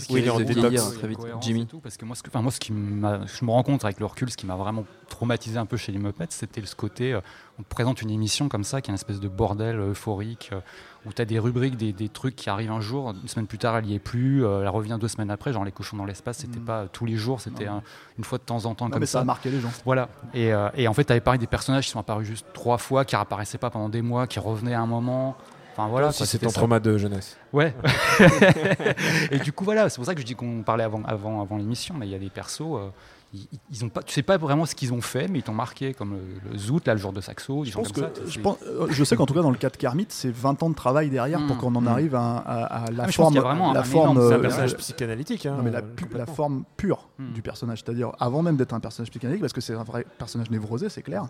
qui 0.06 0.14
oui, 0.14 0.20
il 0.22 0.26
est 0.28 0.30
en 0.30 0.40
détox. 0.40 0.94
très 1.00 1.08
vite. 1.08 1.20
Jimmy. 1.42 1.68
Parce 1.84 1.98
que 1.98 2.06
moi, 2.06 2.16
ce, 2.16 2.24
que- 2.24 2.30
enfin, 2.30 2.42
moi, 2.42 2.52
ce 2.52 2.60
qui 2.60 2.72
m'a, 2.72 3.26
je 3.26 3.44
me 3.46 3.52
rends 3.52 3.64
compte 3.64 3.84
avec 3.84 4.00
le 4.00 4.06
recul, 4.06 4.30
ce 4.30 4.38
qui 4.38 4.46
m'a 4.46 4.56
vraiment 4.56 4.86
traumatisé 5.16 5.58
un 5.58 5.66
peu 5.66 5.78
chez 5.78 5.92
les 5.94 5.98
Muppets, 6.00 6.26
c'était 6.30 6.64
ce 6.66 6.76
côté, 6.76 7.14
euh, 7.14 7.22
on 7.58 7.64
te 7.64 7.70
présente 7.70 8.02
une 8.02 8.10
émission 8.10 8.50
comme 8.50 8.66
ça, 8.66 8.82
qui 8.82 8.90
est 8.90 8.92
une 8.92 8.96
espèce 8.96 9.22
de 9.22 9.30
bordel 9.30 9.80
euh, 9.80 9.92
euphorique, 9.92 10.50
euh, 10.52 10.60
où 11.06 11.14
tu 11.14 11.22
as 11.22 11.26
des 11.26 11.40
rubriques, 11.40 11.78
des, 11.78 11.94
des 11.94 12.10
trucs 12.10 12.36
qui 12.36 12.50
arrivent 12.50 12.72
un 12.72 12.82
jour, 12.82 13.12
une 13.12 13.28
semaine 13.30 13.48
plus 13.48 13.58
tard, 13.58 13.78
elle 13.78 13.86
y 13.86 13.94
est 13.96 14.00
plus, 14.00 14.44
elle 14.44 14.68
revient 14.68 14.98
deux 15.00 15.08
semaines 15.08 15.32
après, 15.32 15.54
genre 15.54 15.64
les 15.64 15.72
cochons 15.72 15.96
dans 15.98 16.04
l'espace, 16.06 16.40
c'était 16.40 16.60
Mm. 16.60 16.66
pas 16.66 16.88
tous 16.92 17.06
les 17.06 17.16
jours, 17.16 17.40
c'était 17.40 17.68
un- 17.68 17.82
une 18.18 18.24
fois 18.26 18.38
de 18.40 18.44
temps 18.44 18.66
en 18.66 18.76
temps 18.76 18.86
Non, 18.86 18.92
comme 18.92 19.00
mais 19.00 19.06
ça 19.06 19.20
ça. 19.20 19.22
a 19.22 19.24
marqué 19.24 19.50
les 19.52 19.60
gens. 19.62 19.72
Voilà. 19.86 20.10
Et, 20.34 20.52
et 20.76 20.88
en 20.88 20.94
fait, 20.94 21.06
tu 21.06 21.12
avais 21.14 21.22
parlé 21.22 21.38
des 21.38 21.48
personnages 21.48 21.86
qui 21.86 21.92
sont 21.92 22.00
apparus 22.00 22.28
juste 22.28 22.46
trois 22.54 22.78
fois, 22.78 23.06
qui 23.06 23.16
réapparaissaient 23.16 23.58
pas 23.60 23.70
pendant 23.70 23.88
des 23.90 24.02
mois, 24.02 24.26
qui 24.28 24.40
revenaient 24.40 24.74
à 24.74 24.82
un 24.82 24.88
moment. 24.88 25.38
Enfin 25.78 25.90
voilà, 25.90 26.12
si 26.14 26.26
c'est 26.26 26.40
ton 26.40 26.48
ça. 26.50 26.60
trauma 26.60 26.80
de 26.80 26.98
jeunesse. 26.98 27.36
Ouais. 27.52 27.74
et 29.32 29.40
du 29.40 29.52
coup, 29.52 29.64
voilà, 29.66 29.90
c'est 29.90 29.98
pour 29.98 30.06
ça 30.06 30.16
que 30.16 30.22
je 30.22 30.26
dis 30.26 30.36
qu'on 30.36 30.64
parlait 30.64 30.84
avant, 30.84 31.04
avant, 31.04 31.42
avant 31.42 31.58
l'émission, 31.58 31.96
mais 31.98 32.08
il 32.08 32.12
y 32.12 32.16
a 32.16 32.20
des 32.20 32.30
persos, 32.30 32.62
euh, 32.62 32.90
ils, 33.34 33.48
ils 33.72 33.84
ont 33.84 33.90
pas, 33.90 34.02
tu 34.02 34.14
sais 34.14 34.24
pas 34.24 34.38
vraiment 34.38 34.66
ce 34.66 34.74
qu'ils 34.76 34.94
ont 34.94 35.02
fait, 35.02 35.28
mais 35.28 35.40
ils 35.40 35.44
t'ont 35.44 35.54
marqué, 35.54 35.94
comme 35.94 36.14
le, 36.14 36.52
le 36.52 36.58
Zoot, 36.58 36.88
là, 36.88 36.94
le 36.94 37.00
jour 37.00 37.12
de 37.12 37.20
Saxo, 37.20 37.66
Je 37.66 37.72
pense 37.74 37.92
que 37.92 38.00
ça. 38.02 38.10
je, 38.26 38.40
pense- 38.40 38.58
euh, 38.66 38.88
je 38.90 39.04
sais 39.04 39.16
qu'en 39.18 39.26
tout 39.26 39.34
cas 39.34 39.42
dans 39.42 39.52
le 39.52 39.58
cas 39.58 39.70
de 39.70 39.76
Kermit, 39.78 40.06
c'est 40.10 40.32
20 40.34 40.64
ans 40.64 40.70
de 40.70 40.76
travail 40.76 41.10
derrière 41.10 41.46
pour 41.46 41.58
Mm, 41.58 41.60
qu'on 41.60 41.76
en 41.76 41.82
mm. 41.82 41.88
arrive 41.88 42.16
à, 42.16 42.38
à- 42.38 42.86
à 42.86 42.92
la 42.92 43.08
forme, 43.10 43.38
vraiment 43.38 43.74
la 43.74 43.82
un 43.82 43.84
forme, 43.84 44.12
énorme 44.18 44.28
C'est 44.30 44.34
un 44.34 44.38
euh, 44.38 44.42
personnage 44.42 44.74
euh, 44.74 44.78
psychanalytique. 44.78 45.46
Hein, 45.46 45.56
non, 45.58 45.64
mais 45.64 45.72
la, 45.72 45.80
euh, 45.80 45.82
pu- 45.82 46.04
la 46.06 46.10
complètement. 46.10 46.34
forme 46.36 46.64
pure 46.78 47.10
Mm. 47.20 47.34
du 47.34 47.42
personnage, 47.42 47.80
c'est-à-dire 47.86 48.12
avant 48.20 48.42
même 48.42 48.56
d'être 48.58 48.74
un 48.74 48.80
personnage 48.80 49.10
psychanalytique, 49.10 49.42
parce 49.42 49.54
que 49.54 49.62
c'est 49.62 49.74
un 49.74 49.84
vrai 49.84 50.06
personnage 50.18 50.50
névrosé, 50.52 50.88
c'est 50.90 51.02
clair. 51.02 51.26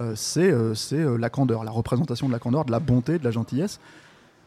Euh, 0.00 0.14
c'est 0.14 0.50
euh, 0.50 0.74
euh, 0.92 1.16
la 1.18 1.30
candeur, 1.30 1.64
la 1.64 1.70
représentation 1.70 2.26
de 2.26 2.32
la 2.32 2.38
candeur, 2.38 2.64
de 2.64 2.70
la 2.70 2.80
bonté, 2.80 3.18
de 3.18 3.24
la 3.24 3.30
gentillesse, 3.30 3.78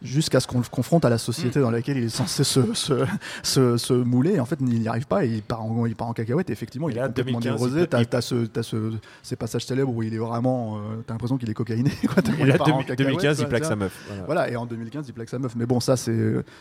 jusqu'à 0.01 0.39
ce 0.39 0.47
qu'on 0.47 0.59
le 0.59 0.65
confronte 0.69 1.05
à 1.05 1.09
la 1.09 1.15
Mm. 1.15 1.19
société 1.19 1.59
dans 1.59 1.71
laquelle 1.71 1.97
il 1.97 2.03
est 2.05 2.09
censé 2.09 2.43
se, 2.43 2.73
se, 2.73 3.05
se, 3.43 3.77
se 3.77 3.93
mouler. 3.93 4.33
Et 4.33 4.39
en 4.39 4.45
fait, 4.45 4.57
il 4.61 4.67
n'y 4.81 4.87
arrive 4.87 5.07
pas 5.07 5.25
et 5.25 5.29
il 5.29 5.41
part 5.41 5.63
en, 5.63 5.85
il 5.85 5.95
part 5.95 6.07
en 6.07 6.13
cacahuète. 6.13 6.49
Et 6.49 6.53
effectivement, 6.53 6.89
Et 6.89 6.93
il 6.93 6.95
là, 6.97 7.05
est 7.05 7.07
complètement 7.07 7.39
2015, 7.39 7.51
névrosé. 7.61 7.81
il- 7.81 7.87
T'as 7.87 8.05
t'as 8.05 8.21
ce, 8.21 8.45
t'as 8.45 8.63
ce, 8.63 8.93
ces 9.23 9.35
passages 9.35 9.65
célèbres 9.65 9.93
où 9.93 10.03
il 10.03 10.13
est 10.13 10.17
vraiment. 10.17 10.77
euh, 10.77 10.79
T'as 11.07 11.13
l'impression 11.13 11.37
qu'il 11.37 11.49
est 11.49 11.53
cocaïné. 11.53 11.91
Quoi, 12.13 12.23
Et 12.27 12.41
il 12.41 12.45
là, 12.47 12.57
part 12.57 12.67
en 12.67 12.81
2000- 12.81 12.85
cacahuète, 12.85 12.97
2015, 12.97 13.39
il 13.39 13.47
plaque 13.47 13.65
sa 13.65 13.75
meuf. 13.75 13.97
Voilà. 14.07 14.23
Voilà, 14.25 14.49
et 14.51 14.55
en 14.55 14.65
2015, 14.65 15.05
il 15.07 15.13
plaque 15.13 15.29
sa 15.29 15.39
meuf. 15.39 15.55
Mais 15.55 15.65
bon, 15.65 15.79
ça, 15.79 15.95
c'est. 15.97 16.13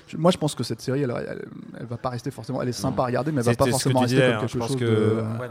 je- 0.07 0.17
Moi, 0.17 0.31
je 0.31 0.39
pense 0.39 0.55
que 0.55 0.63
cette 0.63 0.81
série, 0.81 1.03
elle, 1.03 1.13
elle, 1.29 1.45
elle 1.81 1.87
va 1.87 1.97
pas 1.97 2.11
rester 2.11 2.31
forcément. 2.31 2.63
Elle 2.63 2.69
est 2.69 2.73
sympa 2.73 3.03
à 3.03 3.07
regarder, 3.07 3.33
mais 3.33 3.41
elle 3.41 3.47
va 3.47 3.55
pas 3.55 3.67
forcément 3.67 4.01
rester 4.01 4.15
disais, 4.17 4.27
comme 4.29 4.37
hein, 4.37 4.41
quelque 4.41 4.53
je 4.53 4.59
pense 4.59 4.69
chose 4.69 4.77
que- 4.79 4.85
de. 4.85 4.91
euh, 4.91 5.23
Ouais, 5.41 5.49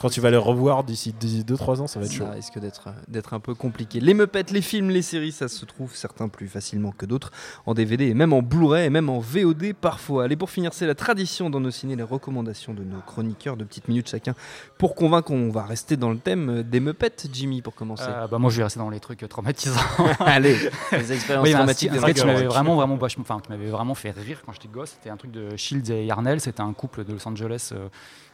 Quand 0.00 0.08
tu 0.10 0.20
vas 0.20 0.30
les 0.30 0.36
revoir 0.36 0.84
d'ici 0.84 1.14
2-3 1.20 1.80
ans, 1.80 1.86
ça 1.86 2.00
va 2.00 2.06
être 2.06 2.12
chaud. 2.12 2.24
Ça 2.24 2.32
risque 2.32 2.58
d'être 2.58 2.88
d'être 3.08 3.34
un 3.34 3.40
peu 3.40 3.54
compliqué. 3.54 4.00
Les 4.00 4.14
Muppets, 4.14 4.44
les 4.50 4.62
films, 4.62 4.90
les 4.90 5.02
séries, 5.02 5.32
ça 5.32 5.48
se 5.48 5.64
trouve 5.64 5.94
certains 5.94 6.28
plus 6.28 6.48
facilement 6.48 6.92
que 6.92 7.06
d'autres 7.06 7.19
en 7.66 7.74
DVD 7.74 8.06
et 8.06 8.14
même 8.14 8.32
en 8.32 8.42
Blu-ray 8.42 8.86
et 8.86 8.90
même 8.90 9.08
en 9.08 9.20
VOD 9.20 9.74
parfois. 9.80 10.24
Allez, 10.24 10.36
pour 10.36 10.50
finir, 10.50 10.72
c'est 10.72 10.86
la 10.86 10.94
tradition 10.94 11.50
dans 11.50 11.60
nos 11.60 11.70
ciné, 11.70 11.96
les 11.96 12.02
recommandations 12.02 12.74
de 12.74 12.82
nos 12.82 13.00
chroniqueurs 13.00 13.56
de 13.56 13.64
petites 13.64 13.88
minutes 13.88 14.08
chacun 14.08 14.34
pour 14.78 14.94
convaincre 14.94 15.28
qu'on 15.28 15.50
va 15.50 15.64
rester 15.64 15.96
dans 15.96 16.10
le 16.10 16.18
thème 16.18 16.50
euh, 16.50 16.62
des 16.62 16.80
Muppets. 16.80 17.28
Jimmy, 17.32 17.62
pour 17.62 17.74
commencer. 17.74 18.04
Euh, 18.08 18.26
bah, 18.26 18.38
moi, 18.38 18.50
je 18.50 18.58
vais 18.58 18.64
rester 18.64 18.78
dans 18.80 18.90
les 18.90 19.00
trucs 19.00 19.22
euh, 19.22 19.28
traumatisants. 19.28 19.80
Allez, 20.20 20.56
les 20.92 21.12
expériences 21.12 21.44
Oui, 21.44 21.52
un 21.52 21.58
traumatiques 21.58 21.90
un 21.92 21.96
truc 21.96 22.16
qui 22.16 22.26
m'avait 22.26 22.46
vraiment, 22.46 22.76
vraiment, 22.76 22.98
enfin, 23.00 23.40
qui 23.40 23.50
m'avait 23.50 23.70
vraiment 23.70 23.94
fait 23.94 24.10
rire 24.10 24.42
quand 24.44 24.52
j'étais 24.52 24.68
gosse. 24.68 24.90
C'était 24.90 25.10
un 25.10 25.16
truc 25.16 25.30
de 25.30 25.56
Shields 25.56 25.90
et 25.90 26.06
Yarnell. 26.06 26.40
C'était 26.40 26.62
un 26.62 26.72
couple 26.72 27.04
de 27.04 27.12
Los 27.12 27.26
Angeles 27.26 27.70
euh, 27.72 27.88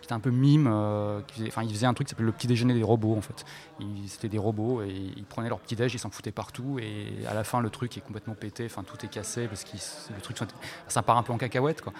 qui 0.06 0.08
était 0.08 0.14
un 0.14 0.20
peu 0.20 0.30
mime. 0.30 0.68
euh, 0.70 1.20
qui 1.26 1.34
faisait- 1.40 1.48
Enfin, 1.48 1.62
ils 1.64 1.70
faisaient 1.70 1.86
un 1.86 1.94
truc 1.94 2.06
qui 2.06 2.10
s'appelait 2.10 2.26
le 2.26 2.32
petit 2.32 2.46
déjeuner 2.46 2.74
des 2.74 2.82
robots 2.82 3.16
en 3.16 3.20
fait. 3.20 3.44
C'était 4.06 4.28
des 4.28 4.38
robots 4.38 4.82
et 4.82 4.94
ils 5.16 5.24
prenaient 5.24 5.48
leur 5.48 5.58
petit 5.60 5.76
déj, 5.76 5.92
ils 5.94 5.98
s'en 5.98 6.10
foutaient 6.10 6.30
partout 6.32 6.78
et 6.80 7.26
à 7.28 7.34
la 7.34 7.44
fin 7.44 7.60
le 7.60 7.68
truc 7.70 7.96
est 7.96 8.00
complètement 8.00 8.34
pété. 8.34 8.64
Enfin, 8.66 8.82
tout 8.82 8.96
est 9.04 9.08
cassé 9.08 9.46
parce 9.48 9.64
que 9.64 9.70
le 10.14 10.20
truc, 10.20 10.36
ça 10.88 11.02
part 11.02 11.16
un 11.18 11.22
peu 11.22 11.32
en 11.32 11.38
cacahuète 11.38 11.82
quoi. 11.82 11.92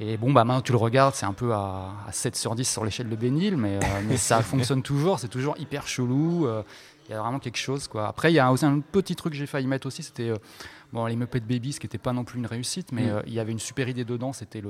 Et 0.00 0.16
bon, 0.16 0.32
bah 0.32 0.44
maintenant 0.44 0.62
tu 0.62 0.72
le 0.72 0.78
regardes, 0.78 1.14
c'est 1.14 1.26
un 1.26 1.32
peu 1.32 1.52
à, 1.52 1.90
à 2.06 2.12
7 2.12 2.36
sur 2.36 2.54
10 2.54 2.68
sur 2.70 2.84
l'échelle 2.84 3.08
de 3.08 3.16
Bénil, 3.16 3.56
mais, 3.56 3.76
euh, 3.76 4.00
mais 4.06 4.16
ça 4.16 4.42
fonctionne 4.42 4.82
toujours. 4.82 5.18
C'est 5.20 5.28
toujours 5.28 5.54
hyper 5.58 5.86
chelou. 5.86 6.46
euh, 6.46 6.62
il 7.08 7.12
y 7.12 7.14
a 7.14 7.20
vraiment 7.20 7.40
quelque 7.40 7.58
chose 7.58 7.88
quoi. 7.88 8.06
Après, 8.06 8.30
il 8.32 8.36
y 8.36 8.38
a 8.38 8.50
aussi 8.52 8.64
un 8.64 8.78
petit 8.78 9.16
truc 9.16 9.32
que 9.32 9.38
j'ai 9.38 9.46
failli 9.46 9.66
mettre 9.66 9.86
aussi, 9.88 10.02
c'était 10.04 10.28
euh, 10.30 10.36
bon 10.92 11.06
les 11.06 11.16
Muppet 11.16 11.40
Babies, 11.40 11.72
ce 11.74 11.80
qui 11.80 11.86
n'était 11.86 11.98
pas 11.98 12.12
non 12.12 12.24
plus 12.24 12.38
une 12.38 12.46
réussite, 12.46 12.92
mais 12.92 13.06
Mm. 13.06 13.10
euh, 13.10 13.22
il 13.26 13.32
y 13.34 13.40
avait 13.40 13.52
une 13.52 13.58
super 13.58 13.88
idée 13.88 14.04
dedans, 14.04 14.32
c'était 14.32 14.62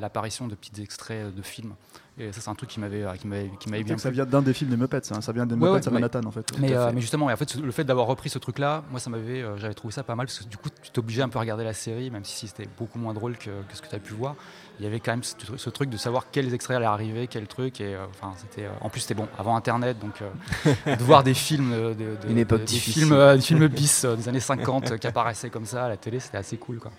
l'apparition 0.00 0.46
de 0.48 0.54
petits 0.54 0.82
extraits 0.82 1.26
euh, 1.26 1.30
de 1.30 1.42
films. 1.42 1.74
Et 2.18 2.32
ça, 2.32 2.40
c'est 2.42 2.50
un 2.50 2.54
truc 2.54 2.68
qui 2.68 2.80
m'avait 2.80 3.02
euh, 3.02 3.14
qui 3.14 3.26
m'avait 3.26 3.82
bien 3.82 3.96
ça 3.96 4.10
vient 4.10 4.26
d'un 4.26 4.42
des 4.42 4.52
films 4.52 4.68
des 4.70 4.76
Muppets, 4.76 5.10
hein, 5.10 5.20
ça 5.22 5.32
vient 5.32 5.46
des 5.46 5.54
Ouais, 5.54 5.60
Muppets 5.70 5.86
ouais, 5.86 5.88
à 5.88 5.90
Manhattan 5.90 6.20
en 6.26 6.30
fait. 6.30 6.44
Mais, 6.58 6.74
euh, 6.74 6.90
fait. 6.90 7.00
justement, 7.00 7.30
et 7.30 7.32
en 7.32 7.36
fait, 7.36 7.54
le 7.54 7.70
fait 7.70 7.84
d'avoir 7.84 8.06
repris 8.06 8.28
ce 8.28 8.38
truc-là, 8.38 8.82
moi, 8.90 9.00
ça 9.00 9.08
m'avait, 9.08 9.40
euh, 9.42 9.56
j'avais 9.56 9.72
trouvé 9.74 9.92
ça 9.92 10.02
pas 10.02 10.14
mal 10.16 10.26
parce 10.26 10.40
que 10.40 10.44
du 10.48 10.56
coup, 10.58 10.68
tu 10.82 10.90
t'obligeais 10.90 11.22
un 11.22 11.28
peu 11.30 11.38
à 11.38 11.40
regarder 11.40 11.64
la 11.64 11.72
série, 11.72 12.10
même 12.10 12.24
si 12.24 12.46
c'était 12.48 12.68
beaucoup 12.78 12.98
moins 12.98 13.14
drôle 13.14 13.38
que, 13.38 13.44
que 13.50 13.74
ce 13.74 13.80
que 13.80 13.88
tu 13.88 13.94
as 13.94 14.00
pu 14.00 14.12
voir. 14.12 14.34
Il 14.78 14.84
y 14.84 14.86
avait 14.86 15.00
quand 15.00 15.12
même 15.12 15.22
ce, 15.22 15.34
tru- 15.34 15.56
ce 15.58 15.70
truc 15.70 15.88
de 15.90 15.96
savoir 15.98 16.30
quels 16.30 16.52
extraits 16.54 16.76
allaient 16.76 16.86
arriver, 16.86 17.26
quel 17.26 17.46
truc, 17.46 17.80
et 17.80 17.96
enfin, 18.10 18.32
c'était. 18.36 18.66
en 18.80 18.88
plus, 18.90 19.00
c'était 19.00 19.14
bon 19.14 19.28
avant 19.38 19.56
Internet, 19.56 19.98
donc 19.98 20.22
de 20.86 21.04
voir 21.04 21.22
des 21.22 21.34
films, 21.34 21.70
de, 21.70 21.94
de- 21.94 22.28
Une 22.30 22.38
époque 22.38 22.60
des 22.60 22.64
difficile. 22.66 23.04
films, 23.06 23.34
des 23.36 23.40
films 23.40 23.68
bis 23.68 24.04
des 24.04 24.28
années 24.28 24.40
50 24.40 24.90
euh, 24.92 24.96
qui 24.98 25.06
apparaissaient 25.06 25.50
comme 25.50 25.59
ça 25.66 25.84
à 25.84 25.88
la 25.88 25.96
télé, 25.96 26.20
c'était 26.20 26.38
assez 26.38 26.56
cool, 26.56 26.78
quoi. 26.78 26.90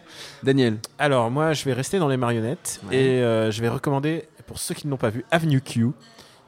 Daniel, 0.43 0.77
Alors, 0.99 1.29
moi, 1.31 1.53
je 1.53 1.63
vais 1.65 1.73
rester 1.73 1.99
dans 1.99 2.07
les 2.07 2.17
marionnettes 2.17 2.81
Ouais. 2.89 2.95
et 2.95 3.23
euh, 3.23 3.51
je 3.51 3.61
vais 3.61 3.69
recommander, 3.69 4.25
pour 4.47 4.59
ceux 4.59 4.73
qui 4.75 4.87
ne 4.87 4.91
l'ont 4.91 4.97
pas 4.97 5.09
vu, 5.09 5.23
Avenue 5.31 5.61
Q, 5.61 5.87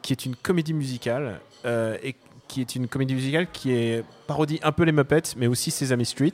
qui 0.02 0.13
est 0.13 0.26
une 0.26 0.36
comédie 0.36 0.73
musicale 0.73 1.39
euh, 1.65 1.97
et 2.04 2.15
qui 2.47 2.62
est 2.62 2.76
une 2.76 2.88
comédie 2.88 3.15
musicale 3.15 3.47
qui 3.52 3.71
est 3.71 4.04
parodie 4.28 4.60
un 4.63 4.71
peu 4.71 4.84
les 4.84 4.91
Muppets, 4.91 5.36
mais 5.38 5.47
aussi 5.47 5.71
Sesame 5.71 6.04
Street. 6.06 6.34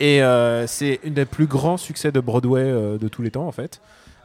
Et 0.00 0.22
euh, 0.22 0.66
c'est 0.66 0.98
une 1.04 1.14
des 1.14 1.24
plus 1.26 1.46
grands 1.46 1.76
succès 1.76 2.10
de 2.10 2.20
Broadway 2.20 2.62
euh, 2.62 2.98
de 2.98 3.08
tous 3.08 3.22
les 3.22 3.30
temps, 3.30 3.46
en 3.46 3.52
fait. 3.52 3.80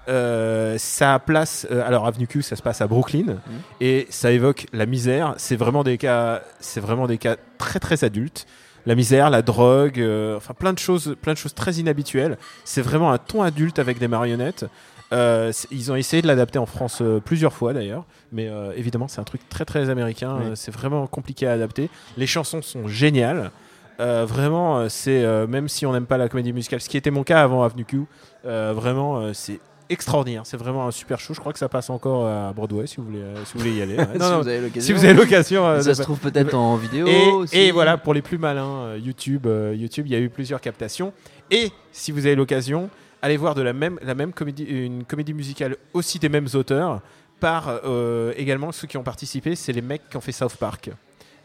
Euh, 0.08 0.78
ça 0.78 1.18
place, 1.20 1.66
euh, 1.72 1.84
alors 1.86 2.06
Avenue 2.06 2.28
Q, 2.28 2.44
ça 2.44 2.56
se 2.56 2.62
passe 2.62 2.80
à 2.82 2.88
Brooklyn 2.88 3.38
et 3.82 4.06
ça 4.12 4.32
évoque 4.32 4.68
la 4.72 4.86
misère. 4.86 5.34
C'est 5.38 5.56
vraiment 5.56 5.84
des 5.84 5.98
cas, 5.98 6.44
c'est 6.60 6.80
vraiment 6.80 7.08
des 7.08 7.18
cas 7.18 7.38
très 7.58 7.80
très 7.80 8.04
adultes. 8.04 8.46
La 8.86 8.96
misère, 8.96 9.30
la 9.30 9.42
drogue, 9.42 10.00
euh, 10.00 10.38
enfin 10.38 10.54
plein 10.54 10.74
de 10.74 10.80
choses, 10.80 11.16
plein 11.22 11.34
de 11.34 11.38
choses 11.38 11.54
très 11.56 11.74
inhabituelles. 11.76 12.38
C'est 12.64 12.82
vraiment 12.82 13.12
un 13.12 13.18
ton 13.18 13.42
adulte 13.42 13.80
avec 13.80 13.98
des 13.98 14.08
marionnettes. 14.08 14.66
Euh, 15.14 15.52
ils 15.72 15.92
ont 15.92 15.96
essayé 15.96 16.22
de 16.22 16.28
l'adapter 16.28 16.60
en 16.60 16.66
France 16.66 17.00
euh, 17.02 17.20
plusieurs 17.20 17.54
fois 17.54 17.74
d'ailleurs, 17.74 18.06
mais 18.32 18.50
évidemment 18.76 19.08
c'est 19.08 19.22
un 19.22 19.24
truc 19.24 19.48
très 19.50 19.66
très 19.66 19.90
américain. 19.90 20.38
Oui. 20.40 20.52
c'est 20.56 20.72
vraiment 20.72 21.08
compliqué 21.08 21.48
à 21.48 21.54
adapter. 21.54 21.90
Les 22.18 22.28
chansons 22.28 22.62
sont 22.62 22.88
géniales. 22.88 23.52
Vraiment, 23.98 24.90
c'est 24.90 25.24
même 25.48 25.70
si 25.70 25.86
on 25.86 25.94
n'aime 25.94 26.06
pas 26.06 26.18
la 26.18 26.28
comédie 26.28 26.52
musicale, 26.52 26.82
ce 26.82 26.90
qui 26.90 26.98
était 26.98 27.12
mon 27.12 27.24
cas 27.24 27.42
avant 27.42 27.64
Avenue 27.64 27.86
Q, 27.86 28.04
vraiment 28.44 29.34
c'est 29.34 29.62
extraordinaire. 29.90 30.44
C'est 30.46 30.58
vraiment 30.58 30.88
un 30.88 30.92
super 30.92 31.20
show. 31.20 31.34
Je 31.34 31.40
crois 31.40 31.54
que 31.54 31.60
ça 31.60 31.70
passe 31.70 31.90
encore 31.90 32.28
à 32.28 32.54
Broadway 32.54 32.88
si 32.88 32.98
vous 32.98 33.04
voulez, 33.06 33.20
euh, 33.22 33.46
si 33.46 33.54
vous 33.54 33.60
voulez 33.60 33.74
y 33.76 33.82
aller. 33.82 33.96
Ouais. 33.98 34.08
si 34.14 34.18
Non, 34.20 34.30
non, 34.32 34.42
vous 34.42 34.48
avez 34.48 34.62
l'occasion. 34.62 34.82
si 34.82 34.94
vous 34.94 35.06
avez 35.06 35.14
l'occasion. 35.14 35.66
euh, 35.68 35.82
ça 35.82 35.90
de- 35.90 35.94
se 35.96 36.02
trouve 36.04 36.20
peut-être 36.20 36.54
en 36.56 36.76
vidéo. 36.76 37.08
et, 37.08 37.28
aussi. 37.32 37.58
et 37.58 37.72
voilà, 37.72 37.98
pour 37.98 38.14
les 38.14 38.22
plus 38.22 38.38
malins, 38.38 38.80
euh, 38.86 39.00
YouTube, 39.02 39.48
YouTube, 39.74 40.06
il 40.08 40.14
y 40.14 40.16
a 40.16 40.20
eu 40.20 40.30
plusieurs 40.30 40.62
captations. 40.62 41.14
Et 41.52 41.72
si 41.92 42.12
vous 42.12 42.26
avez 42.26 42.36
l'occasion, 42.36 42.90
aller 43.22 43.38
voir 43.38 43.56
de 43.56 43.62
la 43.62 43.74
même, 43.74 44.00
la 44.02 44.16
même 44.16 44.34
comédie, 44.34 44.64
une 44.64 45.04
comédie 45.06 45.34
musicale 45.34 45.78
aussi 45.94 46.20
des 46.20 46.30
mêmes 46.30 46.48
auteurs 46.54 47.02
par 47.40 47.82
euh, 47.86 48.34
également 48.38 48.72
ceux 48.72 48.88
qui 48.88 48.98
ont 48.98 49.04
participé, 49.04 49.56
c'est 49.56 49.74
les 49.74 49.82
mecs 49.82 50.08
qui 50.10 50.18
ont 50.18 50.22
fait 50.22 50.32
South 50.32 50.56
Park. 50.56 50.90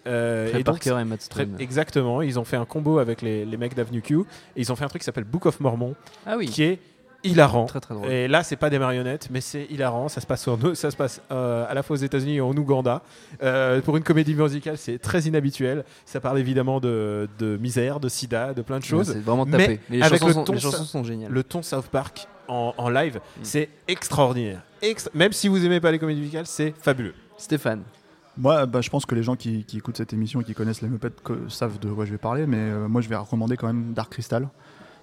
Euh, 0.07 0.49
Trey 0.49 0.61
et 0.61 0.65
donc, 0.65 0.83
Parker 0.83 0.99
et 1.01 1.05
Matt 1.05 1.29
très- 1.29 1.47
exactement, 1.59 2.23
ils 2.23 2.39
ont 2.39 2.45
fait 2.45 2.57
un 2.57 2.65
combo 2.65 2.99
avec 3.01 3.21
les, 3.21 3.45
les 3.45 3.57
mecs 3.59 3.75
d'Avenue 3.75 4.01
Q 4.01 4.21
et 4.21 4.25
ils 4.57 4.73
ont 4.73 4.77
fait 4.77 4.85
un 4.85 4.89
truc 4.89 5.03
qui 5.03 5.05
s'appelle 5.05 5.25
Book 5.25 5.45
of 5.45 5.61
Mormon 5.61 5.95
Ah 6.25 6.37
oui, 6.39 6.47
qui 6.47 6.63
est 6.63 6.79
hilarant. 7.25 7.67
très 7.67 7.81
très 7.81 7.95
drôle. 7.95 8.11
Et 8.11 8.29
là, 8.29 8.43
c'est 8.43 8.57
pas 8.57 8.71
des 8.71 8.79
marionnettes, 8.79 9.29
mais 9.31 9.41
c'est 9.41 9.65
hilarant. 9.71 10.09
Ça 10.09 10.21
se 10.21 10.27
passe, 10.27 10.47
en- 10.49 10.59
ça 10.75 10.91
se 10.91 10.97
passe 10.97 11.21
euh, 11.31 11.67
à 11.69 11.75
la 11.75 11.83
fois 11.83 11.95
aux 11.95 12.01
États-Unis 12.01 12.37
et 12.37 12.41
en 12.41 12.57
Ouganda. 12.57 13.03
Euh, 13.43 13.81
pour 13.83 13.97
une 13.97 14.03
comédie 14.03 14.35
musicale, 14.35 14.79
c'est 14.79 14.99
très 14.99 15.23
inhabituel. 15.23 15.85
Ça 16.05 16.21
parle 16.21 16.39
évidemment 16.39 16.81
de, 16.81 17.29
de 17.39 17.57
misère, 17.57 18.01
de 18.01 18.09
sida, 18.09 18.55
de 18.55 18.63
plein 18.63 18.79
de 18.79 18.83
Ouais, 18.85 18.89
choses. 18.89 19.13
C'est 19.13 19.21
vraiment 19.21 19.47
tapé. 19.47 19.81
Mais 19.91 19.97
les, 19.99 20.03
avec 20.03 20.21
chansons, 20.21 20.27
le 20.29 20.33
sont, 20.35 20.45
ton, 20.45 20.53
les 20.55 20.61
chansons 20.61 20.85
sont 20.85 21.05
géniales. 21.05 21.31
Le 21.33 21.43
ton 21.45 21.63
South 21.63 21.87
Park 21.87 22.27
en, 22.49 22.75
en 22.77 22.89
live, 22.89 23.17
Mm. 23.17 23.41
c'est 23.43 23.69
extraordinaire. 23.89 24.63
Extra- 24.83 25.11
Même 25.15 25.33
si 25.33 25.49
vous 25.49 25.65
aimez 25.65 25.81
pas 25.81 25.91
les 25.93 25.99
comédies 25.99 26.21
musicales, 26.21 26.47
c'est 26.47 26.75
fabuleux. 26.81 27.15
Stéphane. 27.37 27.83
Moi, 28.39 28.65
bah, 28.65 28.81
je 28.81 28.89
pense 28.89 29.05
que 29.05 29.15
les 29.15 29.23
gens 29.23 29.37
qui, 29.37 29.65
qui 29.65 29.77
écoutent 29.79 29.97
cette 29.99 30.13
émission 30.13 30.41
et 30.41 30.45
qui 30.45 30.55
connaissent 30.55 30.81
les 30.83 30.89
Muppets 30.89 31.11
que- 31.23 31.49
savent 31.49 31.79
de 31.79 31.91
quoi 31.91 32.05
je 32.07 32.13
vais 32.13 32.19
parler, 32.19 32.47
mais 32.47 32.57
euh, 32.59 32.89
moi 32.89 33.01
je 33.03 33.09
vais 33.09 33.17
recommander 33.17 33.57
quand 33.57 33.67
même 33.67 33.93
Dark 33.93 34.11
Crystal. 34.13 34.49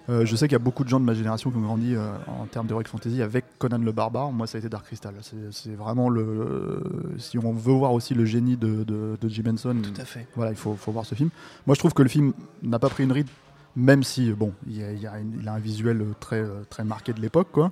Euh, 0.10 0.26
je 0.26 0.36
sais 0.38 0.48
qu'il 0.48 0.54
y 0.54 0.56
a 0.56 0.60
beaucoup 0.60 0.84
de 0.86 0.90
gens 0.90 1.00
de 1.02 1.06
ma 1.06 1.14
génération 1.14 1.52
qui 1.52 1.58
ont 1.58 1.62
grandi 1.62 1.94
euh, 1.96 2.12
en 2.28 2.46
termes 2.46 2.66
d'heroic 2.68 2.86
fantasy 2.88 3.22
avec 3.22 3.44
Conan 3.58 3.80
le 3.80 3.92
Barbare. 3.92 4.32
Moi, 4.32 4.48
ça 4.48 4.58
a 4.58 4.60
été 4.60 4.70
Dark 4.70 4.86
Crystal. 4.86 5.14
C'est- 5.52 5.76
vraiment 5.76 6.10
le. 6.10 6.82
si 7.18 7.38
on 7.38 7.52
veut 7.52 7.74
voir 7.74 7.92
aussi 7.94 8.14
le 8.14 8.26
génie 8.26 8.56
de, 8.58 8.84
de, 8.84 9.18
de 9.20 9.30
Jim 9.30 9.44
Henson, 9.52 9.76
Tout 9.84 10.02
à 10.02 10.06
fait. 10.06 10.26
voilà, 10.36 10.52
il 10.52 10.58
faut, 10.58 10.76
faut 10.76 10.92
voir 10.92 11.06
ce 11.06 11.14
film. 11.16 11.30
Moi, 11.66 11.74
je 11.76 11.80
trouve 11.80 11.94
que 11.94 12.04
le 12.04 12.10
film 12.10 12.34
n'a 12.64 12.80
pas 12.80 12.90
pris 12.90 13.04
une 13.04 13.12
ride, 13.12 13.28
même 13.76 14.02
si, 14.04 14.32
bon, 14.32 14.54
il, 14.66 14.78
y 14.78 14.84
a, 14.84 14.92
il 14.94 15.02
y 15.02 15.08
a 15.08 15.20
une- 15.20 15.38
il 15.42 15.48
a 15.48 15.54
un 15.54 15.60
visuel 15.60 16.04
très, 16.20 16.40
euh, 16.42 16.62
très 16.70 16.84
marqué 16.86 17.12
de 17.14 17.20
l'époque, 17.20 17.50
quoi. 17.52 17.72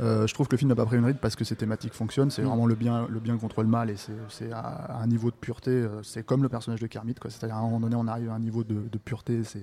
Euh, 0.00 0.26
je 0.26 0.34
trouve 0.34 0.46
que 0.48 0.52
le 0.54 0.58
film 0.58 0.68
n'a 0.68 0.74
pas 0.74 0.84
pris 0.86 0.96
une 0.96 1.04
ride 1.06 1.18
parce 1.22 1.36
que 1.36 1.44
ses 1.44 1.56
thématiques 1.56 1.94
fonctionnent. 1.94 2.30
C'est 2.30 2.42
Mm. 2.42 2.46
vraiment 2.46 2.66
le 2.66 2.74
bien, 2.74 3.06
le 3.08 3.20
bien 3.20 3.36
contre 3.38 3.62
le 3.62 3.68
mal 3.68 3.88
et 3.90 3.96
c'est- 3.96 4.52
à, 4.52 4.58
à 4.58 5.02
un 5.02 5.06
niveau 5.06 5.30
de 5.30 5.36
pureté. 5.36 5.70
euh, 5.70 6.02
C'est 6.02 6.26
comme 6.26 6.42
le 6.42 6.48
personnage 6.48 6.80
de 6.80 6.86
Kermit, 6.88 7.14
quoi. 7.14 7.30
C'est-à-dire 7.30 7.56
à 7.56 7.60
un 7.60 7.62
moment 7.62 7.80
donné, 7.80 7.94
on 7.96 8.06
arrive 8.08 8.28
à 8.30 8.34
un 8.34 8.38
niveau 8.40 8.64
de, 8.64 8.74
de 8.74 8.98
pureté, 8.98 9.42
c'est 9.44 9.62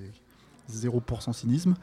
0% 0.72 1.34
cynisme. 1.34 1.76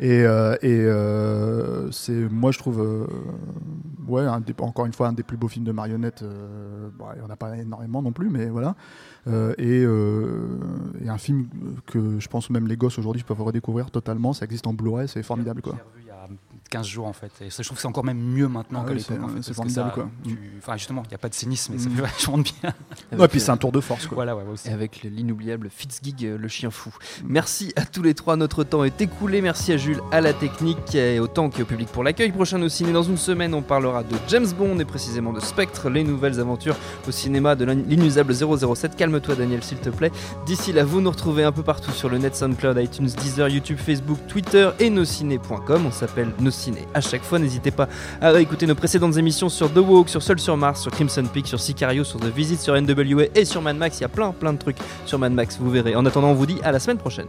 Et, 0.00 0.22
euh, 0.22 0.56
et 0.62 0.80
euh, 0.80 1.90
c'est, 1.90 2.12
moi, 2.12 2.52
je 2.52 2.58
trouve, 2.58 2.80
euh, 2.80 3.06
ouais, 4.06 4.26
encore 4.60 4.86
une 4.86 4.92
fois, 4.92 5.08
un 5.08 5.12
des 5.12 5.22
plus 5.22 5.36
beaux 5.36 5.48
films 5.48 5.64
de 5.64 5.72
marionnettes. 5.72 6.24
bon, 6.98 7.06
il 7.14 7.20
n'y 7.20 7.26
en 7.26 7.30
a 7.30 7.36
pas 7.36 7.56
énormément 7.56 8.02
non 8.02 8.12
plus, 8.12 8.30
mais 8.30 8.46
voilà. 8.46 8.74
Et, 9.58 9.82
et 9.82 11.08
un 11.08 11.18
film 11.18 11.48
que 11.86 12.18
je 12.18 12.28
pense 12.28 12.50
même 12.50 12.66
les 12.66 12.76
gosses 12.76 12.98
aujourd'hui 12.98 13.22
peuvent 13.22 13.42
redécouvrir 13.42 13.90
totalement. 13.90 14.32
Ça 14.32 14.44
existe 14.44 14.66
en 14.66 14.72
Blu-ray, 14.72 15.08
c'est 15.08 15.22
formidable, 15.22 15.62
quoi. 15.62 15.76
15 16.70 16.86
jours 16.86 17.06
en 17.06 17.12
fait. 17.12 17.30
Et 17.40 17.50
ça, 17.50 17.62
je 17.62 17.68
trouve 17.68 17.76
que 17.76 17.82
c'est 17.82 17.88
encore 17.88 18.04
même 18.04 18.18
mieux 18.20 18.48
maintenant 18.48 18.80
Ah 18.82 18.86
qu'à 18.88 18.92
oui, 18.92 18.98
l'époque. 18.98 19.16
c'est- 19.18 19.24
en 19.24 19.28
fait, 19.28 19.34
c'est 19.42 19.54
parce 19.54 19.68
que 19.68 19.74
formidable, 19.74 19.88
ça, 19.88 19.94
quoi. 19.94 20.08
tu- 20.24 20.38
Enfin, 20.58 20.76
justement, 20.76 21.02
il 21.04 21.08
n'y 21.08 21.14
a 21.14 21.18
pas 21.18 21.28
de 21.28 21.34
cynisme 21.34 21.74
et 21.74 21.78
ça 21.78 21.88
Mm. 21.88 21.92
fait 21.96 22.02
vachement 22.28 22.38
de 22.38 22.42
bien. 22.42 22.74
Ouais, 23.18 23.24
et 23.24 23.28
puis 23.28 23.40
c'est 23.40 23.50
un 23.50 23.56
tour 23.56 23.72
de 23.72 23.80
force, 23.80 24.06
quoi. 24.06 24.16
voilà, 24.16 24.36
ouais, 24.36 24.42
aussi. 24.52 24.68
Et 24.68 24.72
avec 24.72 25.02
le- 25.02 25.10
l'inoubliable 25.10 25.70
Fitzgig, 25.70 26.24
euh, 26.26 26.36
le 26.38 26.48
chien 26.48 26.70
fou. 26.70 26.90
Merci 27.24 27.72
à 27.76 27.84
tous 27.84 28.02
les 28.02 28.14
trois, 28.14 28.36
notre 28.36 28.64
temps 28.64 28.84
est 28.84 29.00
écoulé. 29.00 29.40
Merci 29.40 29.72
à 29.72 29.76
Jules, 29.76 30.00
à 30.12 30.20
la 30.20 30.32
technique, 30.32 30.94
et 30.94 31.20
autant 31.20 31.48
qu'au 31.50 31.64
public 31.64 31.88
pour 31.88 32.04
l'accueil. 32.04 32.30
Prochain 32.32 32.60
au 32.62 32.68
ciné, 32.68 32.92
dans 32.92 33.02
une 33.02 33.16
semaine, 33.16 33.54
on 33.54 33.62
parlera 33.62 34.02
de 34.02 34.14
James 34.28 34.46
Bond 34.58 34.78
et 34.78 34.84
précisément 34.84 35.32
de 35.32 35.40
Spectre, 35.40 35.88
les 35.90 36.04
nouvelles 36.04 36.38
aventures 36.40 36.76
au 37.06 37.10
cinéma 37.10 37.54
de 37.56 37.64
l'in- 37.64 37.74
l'inusable 37.74 38.34
007. 38.34 38.96
Calme-toi, 38.96 39.34
Daniel, 39.36 39.62
s'il 39.62 39.78
te 39.78 39.88
plaît. 39.90 40.12
D'ici 40.46 40.72
là, 40.72 40.84
vous 40.84 41.00
nous 41.00 41.10
retrouvez 41.10 41.44
un 41.44 41.52
peu 41.52 41.62
partout 41.62 41.90
sur 41.92 42.08
le 42.08 42.18
net, 42.18 42.36
SoundCloud, 42.36 42.78
iTunes, 42.78 43.06
Deezer, 43.06 43.48
YouTube, 43.48 43.78
Facebook, 43.78 44.18
Twitter 44.28 44.70
et 44.78 44.90
nosciné.com. 44.90 45.86
On 45.86 45.92
s'appelle 45.92 46.30
Nos 46.40 46.50
Ciné 46.58 46.86
à 46.92 47.00
chaque 47.00 47.22
fois. 47.22 47.38
N'hésitez 47.38 47.70
pas 47.70 47.88
à 48.20 48.30
réécouter 48.30 48.66
nos 48.66 48.74
précédentes 48.74 49.16
émissions 49.16 49.48
sur 49.48 49.72
The 49.72 49.78
Walk, 49.78 50.08
sur 50.08 50.22
Seul 50.22 50.38
sur 50.38 50.56
Mars, 50.56 50.82
sur 50.82 50.90
Crimson 50.90 51.24
Peak, 51.32 51.46
sur 51.46 51.60
Sicario, 51.60 52.04
sur 52.04 52.20
The 52.20 52.26
Visit, 52.26 52.60
sur 52.60 52.80
NWA 52.80 53.24
et 53.34 53.44
sur 53.44 53.62
Mad 53.62 53.76
Max. 53.76 53.98
Il 53.98 54.02
y 54.02 54.04
a 54.04 54.08
plein, 54.08 54.32
plein 54.32 54.52
de 54.52 54.58
trucs 54.58 54.78
sur 55.06 55.18
Mad 55.18 55.32
Max, 55.32 55.56
vous 55.58 55.70
verrez. 55.70 55.96
En 55.96 56.04
attendant, 56.04 56.28
on 56.28 56.34
vous 56.34 56.46
dit 56.46 56.58
à 56.62 56.72
la 56.72 56.80
semaine 56.80 56.98
prochaine. 56.98 57.28